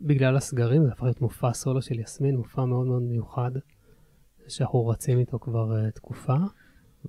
[0.00, 3.50] ובגלל הסגרים זה הפך להיות מופע סולו של יסמין, מופע מאוד מאוד מיוחד,
[4.48, 6.36] שאנחנו רצים איתו כבר תקופה.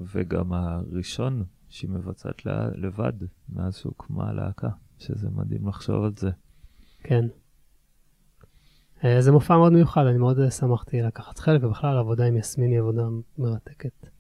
[0.01, 2.45] וגם הראשון שהיא מבצעת
[2.75, 3.13] לבד
[3.49, 6.29] מאז שהוקמה הלהקה, שזה מדהים לחשוב על זה.
[7.03, 7.25] כן.
[9.19, 13.03] זה מופע מאוד מיוחד, אני מאוד שמחתי לקחת חלק, ובכלל העבודה עם יסמין היא עבודה
[13.37, 14.10] מרתקת.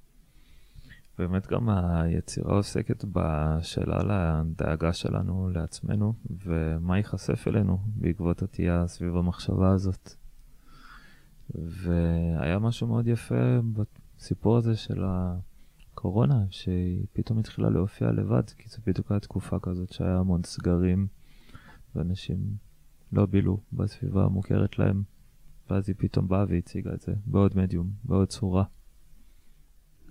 [1.17, 4.03] באמת גם היצירה עוסקת בשאלה
[4.43, 6.13] לדאגה שלנו לעצמנו,
[6.45, 10.13] ומה ייחשף אלינו בעקבות התהייה סביב המחשבה הזאת.
[11.55, 13.59] והיה משהו מאוד יפה
[14.17, 19.91] בסיפור הזה של הקורונה, שהיא פתאום התחילה להופיע לבד, כי זו בדיוק הייתה תקופה כזאת
[19.91, 21.07] שהיה המון סגרים,
[21.95, 22.37] ואנשים
[23.13, 25.03] לא בילו בסביבה המוכרת להם,
[25.69, 28.63] ואז היא פתאום באה והציגה את זה בעוד מדיום, בעוד צורה.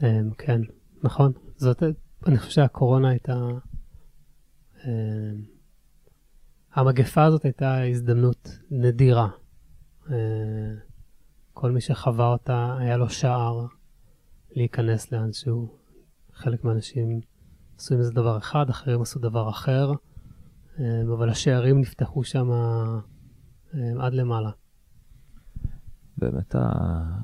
[0.03, 0.61] אמ, כן,
[1.03, 1.83] נכון, זאת,
[2.27, 3.49] אני חושב שהקורונה הייתה,
[4.85, 5.33] אה,
[6.73, 9.29] המגפה הזאת הייתה הזדמנות נדירה.
[10.11, 10.17] אה,
[11.53, 13.67] כל מי שחווה אותה, היה לו שער
[14.51, 15.81] להיכנס לאנשהו.
[16.33, 17.21] חלק מהאנשים
[17.77, 19.93] עשו עם זה דבר אחד, אחרים עשו דבר אחר,
[20.81, 24.51] אה, אבל השערים נפתחו שם אה, עד למעלה.
[26.21, 26.55] באמת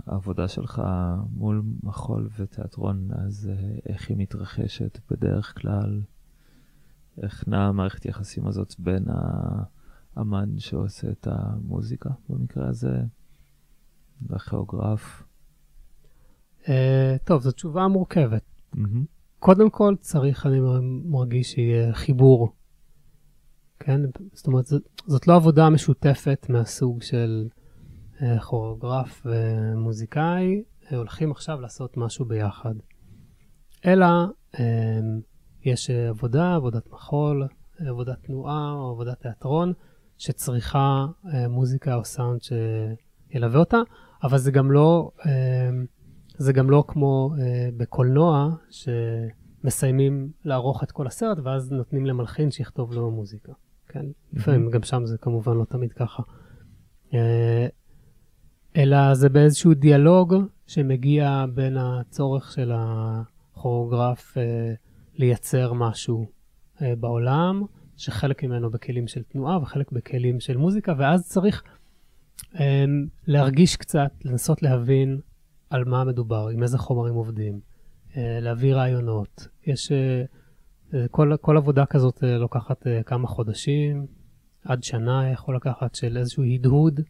[0.06, 0.82] העבודה שלך
[1.30, 6.00] מול מחול ותיאטרון, אז אה, איך היא מתרחשת בדרך כלל?
[7.22, 13.02] איך נעה המערכת יחסים הזאת בין האמן שעושה את המוזיקה במקרה הזה
[14.30, 15.22] לכיאוגרף?
[16.62, 16.68] Uh,
[17.24, 18.42] טוב, זו תשובה מורכבת.
[18.74, 18.78] Mm-hmm.
[19.38, 20.60] קודם כל צריך, אני
[21.04, 22.52] מרגיש שיהיה חיבור.
[23.78, 24.00] כן?
[24.32, 27.48] זאת אומרת, זאת, זאת לא עבודה משותפת מהסוג של...
[28.44, 32.74] כוריאוגרף ומוזיקאי הולכים עכשיו לעשות משהו ביחד.
[33.86, 34.06] אלא
[34.58, 35.20] אמ,
[35.64, 37.48] יש עבודה, עבודת מחול,
[37.78, 39.72] עבודת תנועה או עבודת תיאטרון,
[40.18, 43.78] שצריכה אה, מוזיקה או סאונד שילווה אותה,
[44.22, 45.10] אבל זה גם לא,
[46.38, 52.92] זה גם לא כמו אה, בקולנוע, שמסיימים לערוך את כל הסרט ואז נותנים למלחין שיכתוב
[52.92, 53.52] לו מוזיקה.
[53.88, 54.06] כן?
[54.32, 56.22] לפעמים, גם שם זה כמובן לא תמיד ככה.
[58.76, 60.34] אלא זה באיזשהו דיאלוג
[60.66, 64.72] שמגיע בין הצורך של הכוריאוגרף אה,
[65.14, 66.26] לייצר משהו
[66.82, 67.62] אה, בעולם,
[67.96, 71.62] שחלק ממנו בכלים של תנועה וחלק בכלים של מוזיקה, ואז צריך
[72.60, 72.84] אה,
[73.26, 75.20] להרגיש קצת, לנסות להבין
[75.70, 77.60] על מה מדובר, עם איזה חומרים עובדים,
[78.16, 79.48] אה, להביא רעיונות.
[79.66, 80.22] יש, אה,
[80.94, 84.06] אה כל, כל עבודה כזאת אה, לוקחת אה, כמה חודשים,
[84.64, 87.00] עד שנה יכול לקחת של איזשהו הדהוד.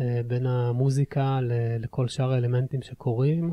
[0.00, 1.38] אה, בין המוזיקה
[1.80, 3.52] לכל שאר האלמנטים שקורים,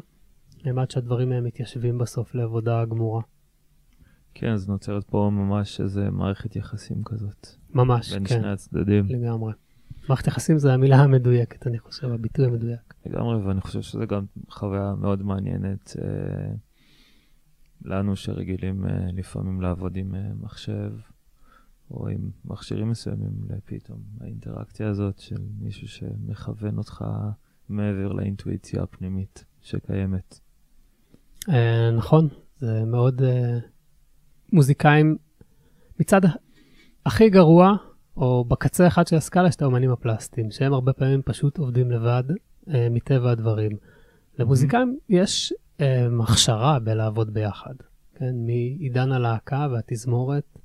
[0.77, 3.21] עד שהדברים מתיישבים בסוף לעבודה גמורה.
[4.33, 7.47] כן, אז נוצרת פה ממש איזה מערכת יחסים כזאת.
[7.73, 8.33] ממש, בין כן.
[8.35, 9.05] בין שני הצדדים.
[9.05, 9.53] לגמרי.
[10.09, 12.93] מערכת יחסים זה המילה המדויקת, אני חושב, הביטוי המדויק.
[13.05, 16.53] לגמרי, ואני חושב שזה גם חוויה מאוד מעניינת אה,
[17.81, 20.91] לנו שרגילים אה, לפעמים לעבוד עם אה, מחשב.
[21.91, 23.31] או עם מכשירים מסוימים,
[23.65, 27.05] פתאום האינטראקציה הזאת של מישהו שמכוון אותך
[27.69, 30.39] מעבר לאינטואיציה הפנימית שקיימת.
[31.49, 32.27] אה, נכון,
[32.59, 33.21] זה מאוד...
[33.21, 33.59] אה,
[34.53, 35.17] מוזיקאים,
[35.99, 36.21] מצד
[37.05, 37.75] הכי גרוע,
[38.17, 42.23] או בקצה אחד של הסקאלה, יש את האומנים הפלסטיים, שהם הרבה פעמים פשוט עובדים לבד,
[42.73, 43.71] אה, מטבע הדברים.
[44.39, 45.53] למוזיקאים יש
[46.23, 47.73] הכשרה בלעבוד ביחד,
[48.15, 48.35] כן?
[48.45, 50.60] מעידן הלהקה והתזמורת אה,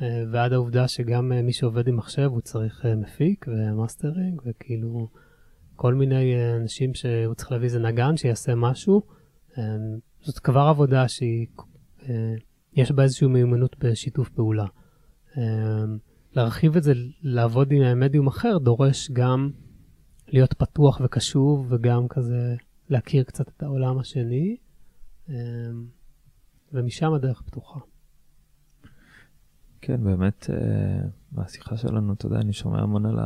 [0.00, 5.08] ועד העובדה שגם אה, מי שעובד עם מחשב הוא צריך אה, מפיק ומאסטרינג, וכאילו
[5.76, 9.02] כל מיני אנשים שהוא צריך להביא איזה נגן שיעשה משהו.
[10.20, 11.46] זאת כבר עבודה שהיא,
[12.72, 14.66] יש בה איזושהי מיומנות בשיתוף פעולה.
[16.32, 16.92] להרחיב את זה,
[17.22, 19.50] לעבוד עם מדיום אחר, דורש גם
[20.28, 22.54] להיות פתוח וקשוב, וגם כזה
[22.88, 24.56] להכיר קצת את העולם השני,
[26.72, 27.80] ומשם הדרך פתוחה.
[29.86, 33.18] כן, באמת, uh, מהשיחה שלנו, אתה יודע, אני שומע המון על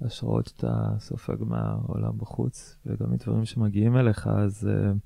[0.00, 4.96] ההשראות שאתה סופג מהעולם בחוץ, וגם מדברים שמגיעים אליך, אז uh,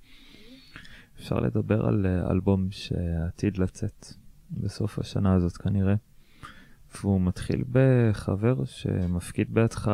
[1.17, 4.07] אפשר לדבר על uh, אלבום שעתיד לצאת
[4.51, 5.95] בסוף השנה הזאת כנראה.
[7.01, 9.91] והוא מתחיל בחבר שמפקיד בידך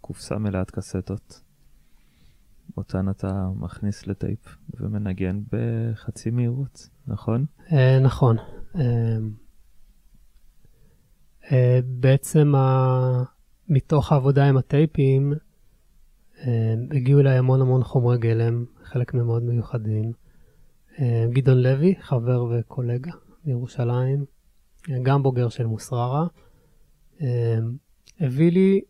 [0.00, 1.42] קופסה מלאת קסטות.
[2.76, 7.44] אותן אתה מכניס לטייפ ומנגן בחצי מהירות, נכון?
[7.72, 8.36] אה, נכון.
[11.52, 13.22] אה, בעצם ה...
[13.68, 15.32] מתוך העבודה עם הטייפים,
[16.46, 20.12] אה, הגיעו אליי המון המון חומרי גלם, חלק מהם מאוד מיוחדים.
[21.00, 23.10] אה, גדעון לוי, חבר וקולגה
[23.44, 24.24] מירושלים,
[24.90, 26.26] אה, גם בוגר של מוסררה,
[27.22, 27.58] אה,
[28.20, 28.80] הביא לי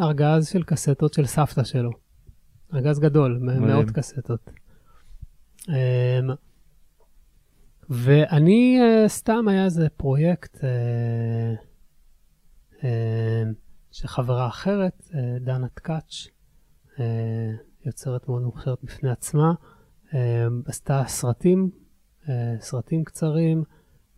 [0.00, 1.90] ארגז של קסטות של סבתא שלו.
[2.74, 3.62] ארגז גדול, מ- מדהים.
[3.62, 4.50] מאות קסטות.
[5.68, 6.20] אה,
[7.90, 11.54] ואני, אה, סתם היה איזה פרויקט אה,
[13.90, 16.26] שחברה אחרת, אה, דנה טקאץ',
[17.00, 17.04] אה,
[17.86, 19.52] יוצרת מאוד מוכשרת בפני עצמה,
[20.14, 21.70] אה, עשתה סרטים,
[22.28, 23.64] אה, סרטים קצרים.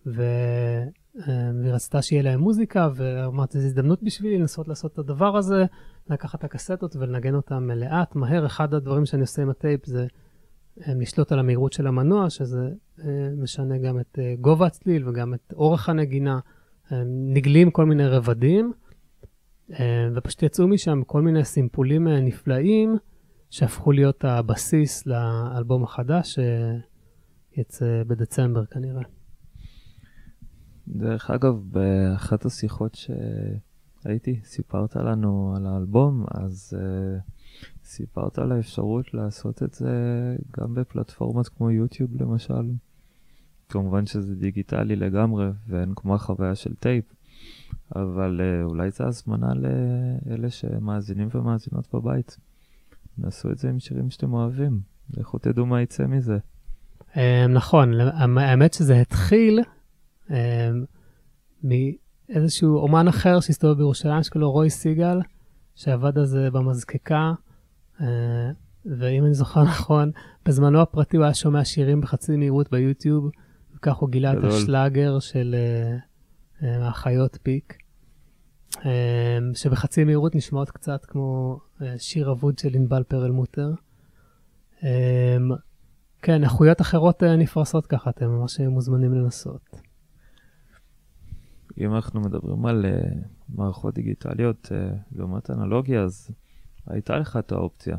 [0.09, 5.65] אה, והיא רצתה שיהיה להם מוזיקה, ואמרתי, זו הזדמנות בשבילי לנסות לעשות את הדבר הזה,
[6.11, 8.47] לקחת את הקסטות ולנגן אותם לאט, מהר.
[8.47, 10.07] אחד הדברים שאני עושה עם הטייפ זה
[10.81, 12.71] אה, לשלוט על המהירות של המנוע, שזה
[13.05, 16.39] אה, משנה גם את אה, גובה הצליל וגם את אורך הנגינה.
[16.93, 18.73] אה, נגלים כל מיני רבדים,
[19.73, 22.97] אה, ופשוט יצאו משם כל מיני סימפולים אה, נפלאים,
[23.51, 26.39] שהפכו להיות הבסיס לאלבום החדש,
[27.55, 29.03] שיצא בדצמבר כנראה.
[30.89, 37.35] דרך אגב, באחת השיחות שהייתי, סיפרת לנו על האלבום, אז uh,
[37.85, 39.91] סיפרת על האפשרות לעשות את זה
[40.59, 42.71] גם בפלטפורמות כמו יוטיוב למשל.
[43.75, 47.05] כמובן שזה דיגיטלי לגמרי, ואין כמו החוויה של טייפ,
[47.97, 52.37] אבל uh, אולי זו הזמנה לאלה שמאזינים ומאזינות בבית.
[53.19, 54.81] נסו את זה עם שירים שאתם אוהבים,
[55.17, 56.39] לכו תדעו מה יצא מזה.
[57.17, 58.01] אה, נכון,
[58.39, 59.61] האמת שזה התחיל
[60.31, 60.71] אה,
[61.65, 65.21] מאיזשהו אומן אחר שהסתובב בירושלים, שקוראים לו רוי סיגל,
[65.75, 67.33] שעבד על זה במזקקה,
[68.01, 68.07] אה,
[68.87, 70.11] ואם אני זוכר נכון,
[70.47, 73.31] בזמנו הפרטי הוא היה שומע שירים בחצי מהירות ביוטיוב,
[73.85, 74.51] וכך הוא גילה גדול.
[74.51, 75.97] את השלאגר של אה,
[76.63, 77.77] אה, האחיות פיק,
[78.85, 81.59] אה, שבחצי מהירות נשמעות קצת כמו
[81.99, 83.71] שיר אבוד של ענבל פרלמוטר.
[84.85, 85.37] אה,
[86.23, 89.81] כן, איכויות אחרות נפרסות ככה, אתם ממש מוזמנים לנסות.
[91.79, 93.15] אם אנחנו מדברים על uh,
[93.49, 96.31] מערכות דיגיטליות uh, לעומת אנלוגיה, אז
[96.87, 97.97] הייתה לך את האופציה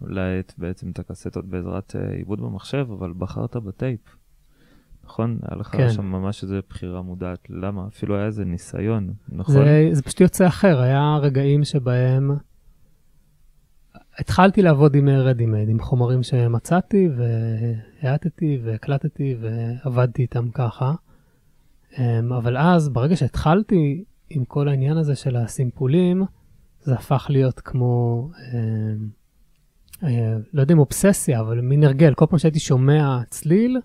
[0.00, 4.00] להאט בעצם את הקסטות בעזרת uh, עיבוד במחשב, אבל בחרת בטייפ.
[5.12, 5.38] נכון?
[5.42, 5.90] היה לך כן.
[5.90, 7.46] שם ממש איזו בחירה מודעת.
[7.50, 7.86] למה?
[7.86, 9.54] אפילו היה איזה ניסיון, נכון?
[9.54, 12.36] זה, זה פשוט יוצא אחר, היה רגעים שבהם
[14.18, 17.08] התחלתי לעבוד עם רדימייד, עם חומרים שמצאתי
[18.02, 20.94] והאטתי והקלטתי ועבדתי איתם ככה.
[21.98, 26.24] אמ, אבל אז, ברגע שהתחלתי עם כל העניין הזה של הסימפולים,
[26.80, 29.08] זה הפך להיות כמו, אמ,
[30.02, 32.14] אה, לא יודע אם אובססיה, אבל מין הרגל.
[32.14, 33.78] כל פעם שהייתי שומע צליל,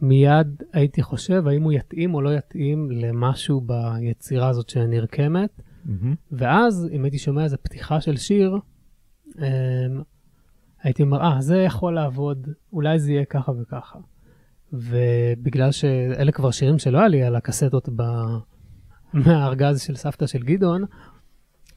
[0.00, 5.60] מיד הייתי חושב האם הוא יתאים או לא יתאים למשהו ביצירה הזאת שנרקמת.
[5.84, 6.14] מהמם.
[6.32, 8.58] ואז, אם הייתי שומע איזה פתיחה של שיר,
[9.38, 9.42] אמ,
[10.82, 13.98] הייתי אומר, אה, זה יכול לעבוד, אולי זה יהיה ככה וככה.
[14.72, 18.02] ובגלל שאלה כבר שירים שלא היה לי על הקסטות ב...
[19.12, 20.84] מהארגז של סבתא של גדעון,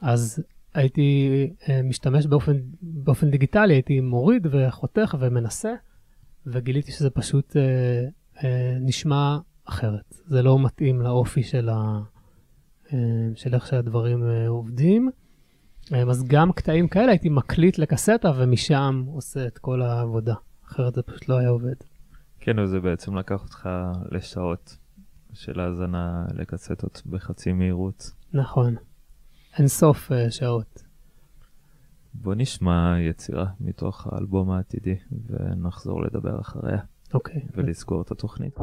[0.01, 0.43] אז
[0.73, 1.29] הייתי
[1.69, 5.73] אה, משתמש באופן, באופן דיגיטלי, הייתי מוריד וחותך ומנסה,
[6.45, 7.61] וגיליתי שזה פשוט אה,
[8.43, 10.15] אה, נשמע אחרת.
[10.25, 11.99] זה לא מתאים לאופי של, ה,
[12.93, 12.97] אה,
[13.35, 15.09] של איך שהדברים אה, עובדים.
[15.93, 20.35] אה, אז גם קטעים כאלה הייתי מקליט לקסטה ומשם עושה את כל העבודה.
[20.65, 21.75] אחרת זה פשוט לא היה עובד.
[22.39, 23.69] כן, וזה בעצם לקח אותך
[24.11, 24.77] לשעות
[25.33, 28.11] של האזנה לקסטות בחצי מהירות.
[28.33, 28.75] נכון.
[29.57, 30.83] אין סוף uh, שעות.
[32.13, 34.95] בוא נשמע יצירה מתוך האלבום העתידי,
[35.27, 36.79] ונחזור לדבר אחריה,
[37.13, 37.41] אוקיי.
[37.55, 38.59] ולסגור את התוכנית.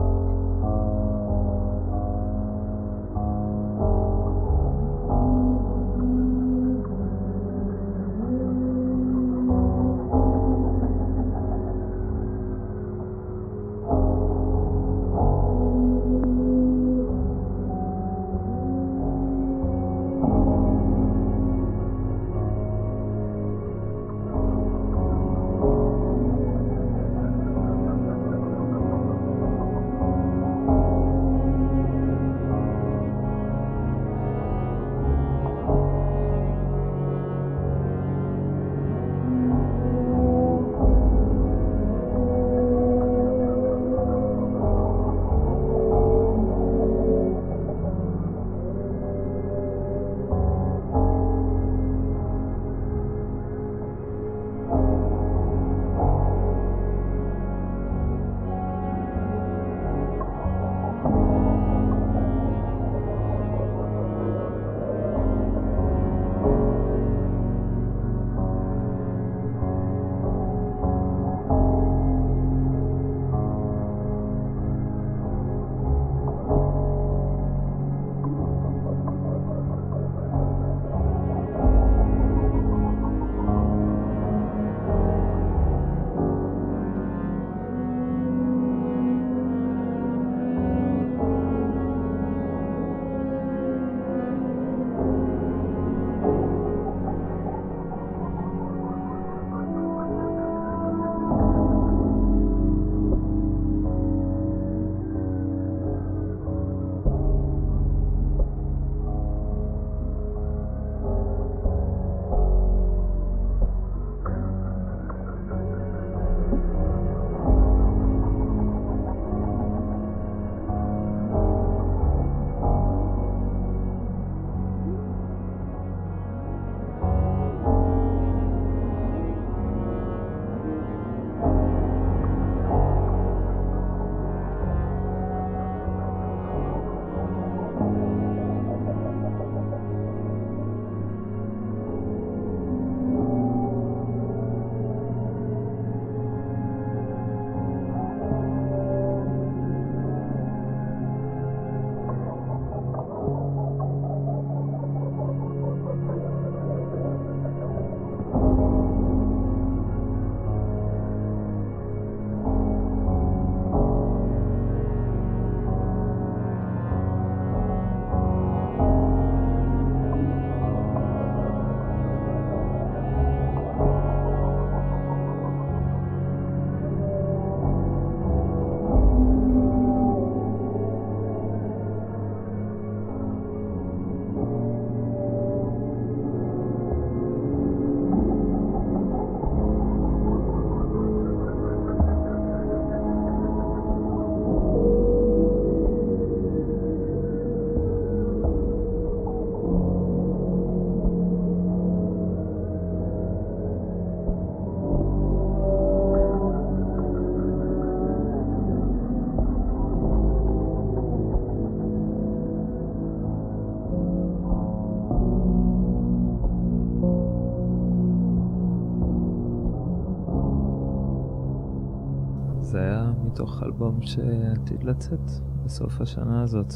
[223.78, 225.20] אלבום שעתיד לצאת
[225.64, 226.72] בסוף השנה הזאת.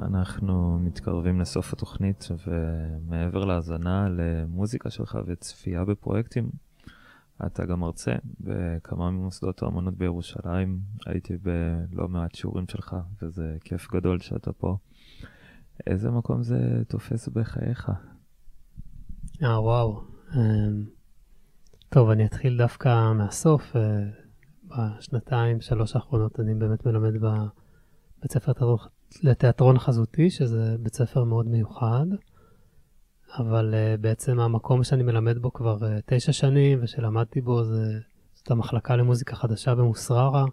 [0.00, 6.50] אנחנו מתקרבים לסוף התוכנית, ומעבר להאזנה למוזיקה שלך וצפייה בפרויקטים,
[7.46, 10.80] אתה גם מרצה בכמה ממוסדות האמנות בירושלים.
[11.06, 14.76] הייתי בלא מעט שיעורים שלך, וזה כיף גדול שאתה פה.
[15.86, 17.90] איזה מקום זה תופס בחייך?
[19.42, 20.00] אה, וואו.
[20.34, 20.84] אמ,
[21.88, 23.76] טוב, אני אתחיל דווקא מהסוף.
[24.78, 28.52] בשנתיים, שלוש האחרונות אני באמת מלמד בבית ספר
[29.22, 32.06] לתיאטרון חזותי, שזה בית ספר מאוד מיוחד.
[33.38, 37.98] אבל uh, בעצם המקום שאני מלמד בו כבר uh, תשע שנים ושלמדתי בו זה,
[38.34, 40.44] זאת המחלקה למוזיקה חדשה במוסררה,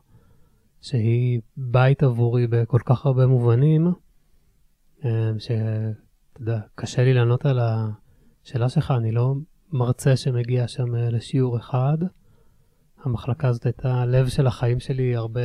[0.81, 3.87] שהיא בית עבורי בכל כך הרבה מובנים,
[4.99, 5.05] uh,
[5.39, 9.35] שאתה יודע, קשה לי לענות על השאלה שלך, אני לא
[9.71, 11.97] מרצה שמגיע שם uh, לשיעור אחד.
[13.03, 15.41] המחלקה הזאת הייתה הלב של החיים שלי הרבה,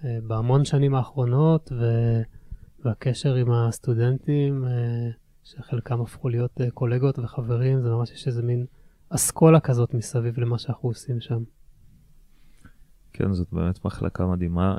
[0.00, 1.84] uh, בהמון שנים האחרונות, ו...
[2.84, 4.68] והקשר עם הסטודנטים, uh,
[5.42, 8.66] שחלקם הפכו להיות uh, קולגות וחברים, זה ממש יש איזה מין
[9.08, 11.42] אסכולה כזאת מסביב למה שאנחנו עושים שם.
[13.12, 14.76] כן, זאת באמת מחלקה מדהימה,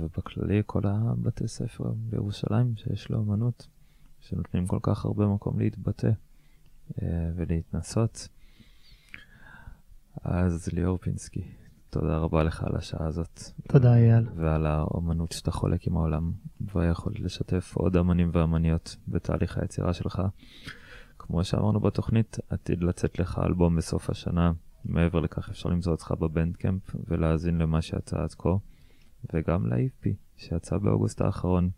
[0.00, 3.68] ובכללי כל הבתי ספר בירושלים שיש לו אמנות,
[4.20, 6.10] שנותנים כל כך הרבה מקום להתבטא
[7.36, 8.28] ולהתנסות.
[10.24, 11.44] אז ליאור פינסקי,
[11.90, 13.42] תודה רבה לך על השעה הזאת.
[13.68, 14.26] תודה, אייל.
[14.36, 20.22] ועל האומנות שאתה חולק עם העולם, והיכולת לשתף עוד אמנים ואמניות בתהליך היצירה שלך.
[21.18, 24.52] כמו שאמרנו בתוכנית, עתיד לצאת לך אלבום בסוף השנה.
[24.84, 28.50] מעבר לכך אפשר למצוא אותך בבנדקמפ ולהאזין למה שיצא עד כה,
[29.34, 31.70] וגם ל-EP שיצא באוגוסט האחרון,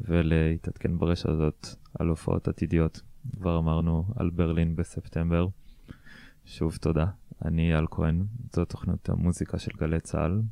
[0.00, 1.66] ולהתעדכן ברשת הזאת
[1.98, 3.02] על הופעות עתידיות.
[3.36, 5.46] כבר אמרנו על ברלין בספטמבר.
[6.44, 7.06] שוב תודה.
[7.44, 10.42] אני אייל כהן, זו תוכנית המוזיקה של גלי צה"ל.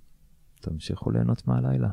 [0.61, 1.91] תמשיכו ליהנות מהלילה.